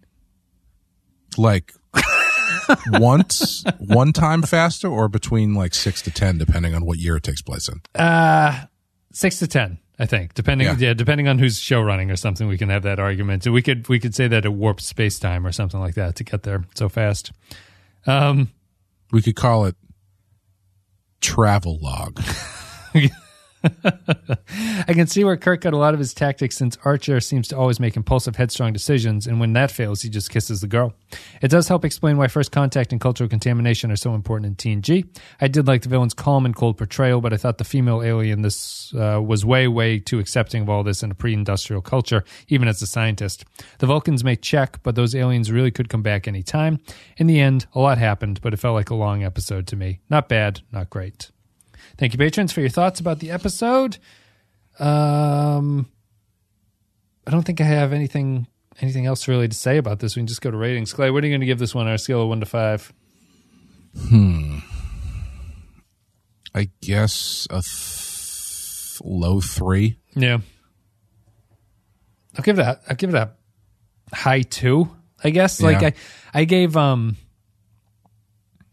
[1.37, 1.73] Like
[2.93, 7.23] once, one time faster, or between like six to ten, depending on what year it
[7.23, 7.81] takes place in.
[8.01, 8.67] Uh
[9.11, 10.67] Six to ten, I think, depending.
[10.67, 10.77] Yeah.
[10.79, 10.95] Yeah.
[10.95, 12.47] depending on who's show running or something.
[12.47, 13.43] We can have that argument.
[13.43, 16.17] So we could we could say that it warps space time or something like that
[16.17, 17.33] to get there so fast.
[18.07, 18.51] Um,
[19.13, 19.77] We could call it
[21.21, 22.21] travel log.
[24.89, 27.57] I can see where Kirk got a lot of his tactics since Archer seems to
[27.57, 30.95] always make impulsive, headstrong decisions, and when that fails, he just kisses the girl.
[31.43, 35.09] It does help explain why first contact and cultural contamination are so important in TNG.
[35.41, 38.43] I did like the villain's calm and cold portrayal, but I thought the female alien
[38.43, 42.69] this uh, was way, way too accepting of all this in a pre-industrial culture, even
[42.69, 43.45] as a scientist.
[43.79, 46.79] The Vulcans may check, but those aliens really could come back any time.
[47.17, 50.01] In the end, a lot happened, but it felt like a long episode to me.
[50.09, 51.31] Not bad, not great.
[51.99, 53.99] Thank you, patrons, for your thoughts about the episode.
[54.79, 55.89] Um,
[57.27, 58.47] I don't think I have anything
[58.81, 60.15] anything else really to say about this.
[60.15, 60.93] We can just go to ratings.
[60.93, 62.47] Clay, what are you going to give this one on a scale of one to
[62.47, 62.93] five?
[64.09, 64.59] Hmm.
[66.55, 69.99] I guess a th- low three.
[70.15, 70.39] Yeah,
[72.37, 73.33] I'll give it a I'll give it a
[74.15, 74.89] high two.
[75.23, 75.89] I guess like Yeah.
[76.35, 77.17] I I gave um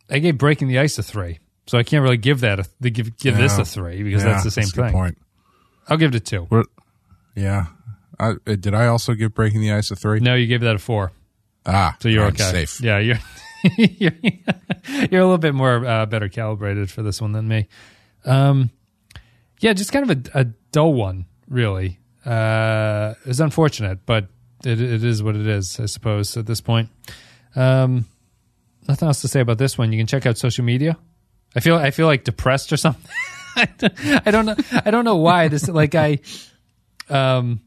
[0.09, 3.17] I gave Breaking the Ice a three, so I can't really give that a give
[3.17, 4.91] give this a three because Yeah, that's the same good thing.
[4.93, 5.17] Point.
[5.87, 6.41] I'll give it a two.
[6.49, 6.67] What-
[7.35, 7.67] Yeah.
[8.17, 10.19] I, uh, did I also give Breaking the Ice a three?
[10.21, 11.11] No, you gave that a four.
[11.65, 12.49] Ah, So you're I'm okay.
[12.65, 12.79] Safe.
[12.81, 13.19] Yeah, you're
[13.77, 17.67] you're, you're a little bit more uh, better calibrated for this one than me.
[18.23, 18.69] Um,
[19.59, 21.99] yeah, just kind of a, a dull one, really.
[22.25, 24.27] Uh, it's unfortunate, but
[24.63, 26.37] it, it is what it is, I suppose.
[26.37, 26.89] At this point,
[27.55, 28.05] um,
[28.87, 29.91] nothing else to say about this one.
[29.91, 30.97] You can check out social media.
[31.55, 33.09] I feel I feel like depressed or something.
[33.55, 34.55] I don't know.
[34.85, 35.67] I don't know why this.
[35.67, 36.19] Like I,
[37.09, 37.61] um,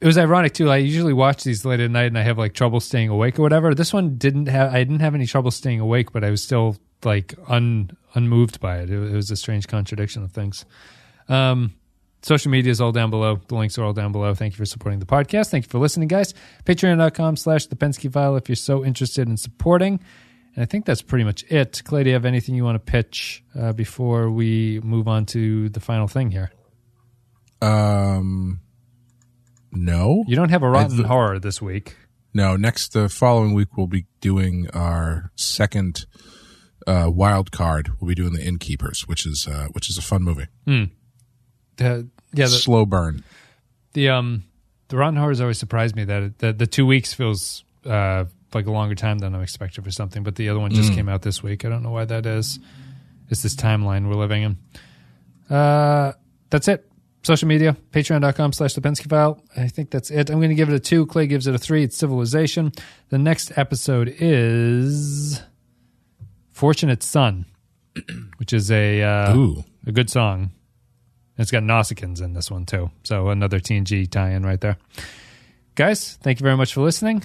[0.00, 0.70] it was ironic too.
[0.70, 3.42] I usually watch these late at night and I have like trouble staying awake or
[3.42, 3.74] whatever.
[3.74, 4.72] This one didn't have.
[4.72, 8.78] I didn't have any trouble staying awake, but I was still like un unmoved by
[8.78, 8.90] it.
[8.90, 10.64] It, it was a strange contradiction of things.
[11.28, 11.74] Um,
[12.22, 13.40] social media is all down below.
[13.46, 14.34] The links are all down below.
[14.34, 15.50] Thank you for supporting the podcast.
[15.50, 16.32] Thank you for listening, guys.
[16.64, 20.00] Patreon.com slash the Pensky file if you're so interested in supporting.
[20.54, 21.82] And I think that's pretty much it.
[21.84, 25.68] Clay, do you have anything you want to pitch uh, before we move on to
[25.68, 26.52] the final thing here?
[27.62, 28.60] Um,
[29.72, 31.96] no, You don't have a rotten th- horror this week.
[32.32, 32.56] no.
[32.56, 36.06] Next, the following week, we'll be doing our second
[36.86, 37.90] uh, wild card.
[38.00, 40.46] We'll be doing the Innkeepers, which is uh, which is a fun movie.
[40.66, 43.24] The, yeah, the, Slow burn.
[43.94, 44.44] the um
[44.88, 48.24] the rotten horrors always surprised me that it, that the two weeks feels uh
[48.54, 50.22] like a longer time than I'm expecting for something.
[50.22, 51.64] But the other one just came out this week.
[51.64, 52.58] I don't know why that is.
[53.30, 55.54] It's this timeline we're living in.
[55.54, 56.12] Uh,
[56.50, 56.88] that's it.
[57.22, 59.42] Social media, patreon.com slash the file.
[59.56, 60.28] I think that's it.
[60.28, 61.06] I'm going to give it a two.
[61.06, 61.82] Clay gives it a three.
[61.82, 62.70] It's Civilization.
[63.08, 65.40] The next episode is
[66.52, 67.46] Fortunate Son,
[68.36, 69.34] which is a uh,
[69.86, 70.50] a good song.
[71.38, 72.90] It's got Nausicaans in this one too.
[73.04, 74.76] So another TNG tie-in right there.
[75.74, 77.24] Guys, thank you very much for listening,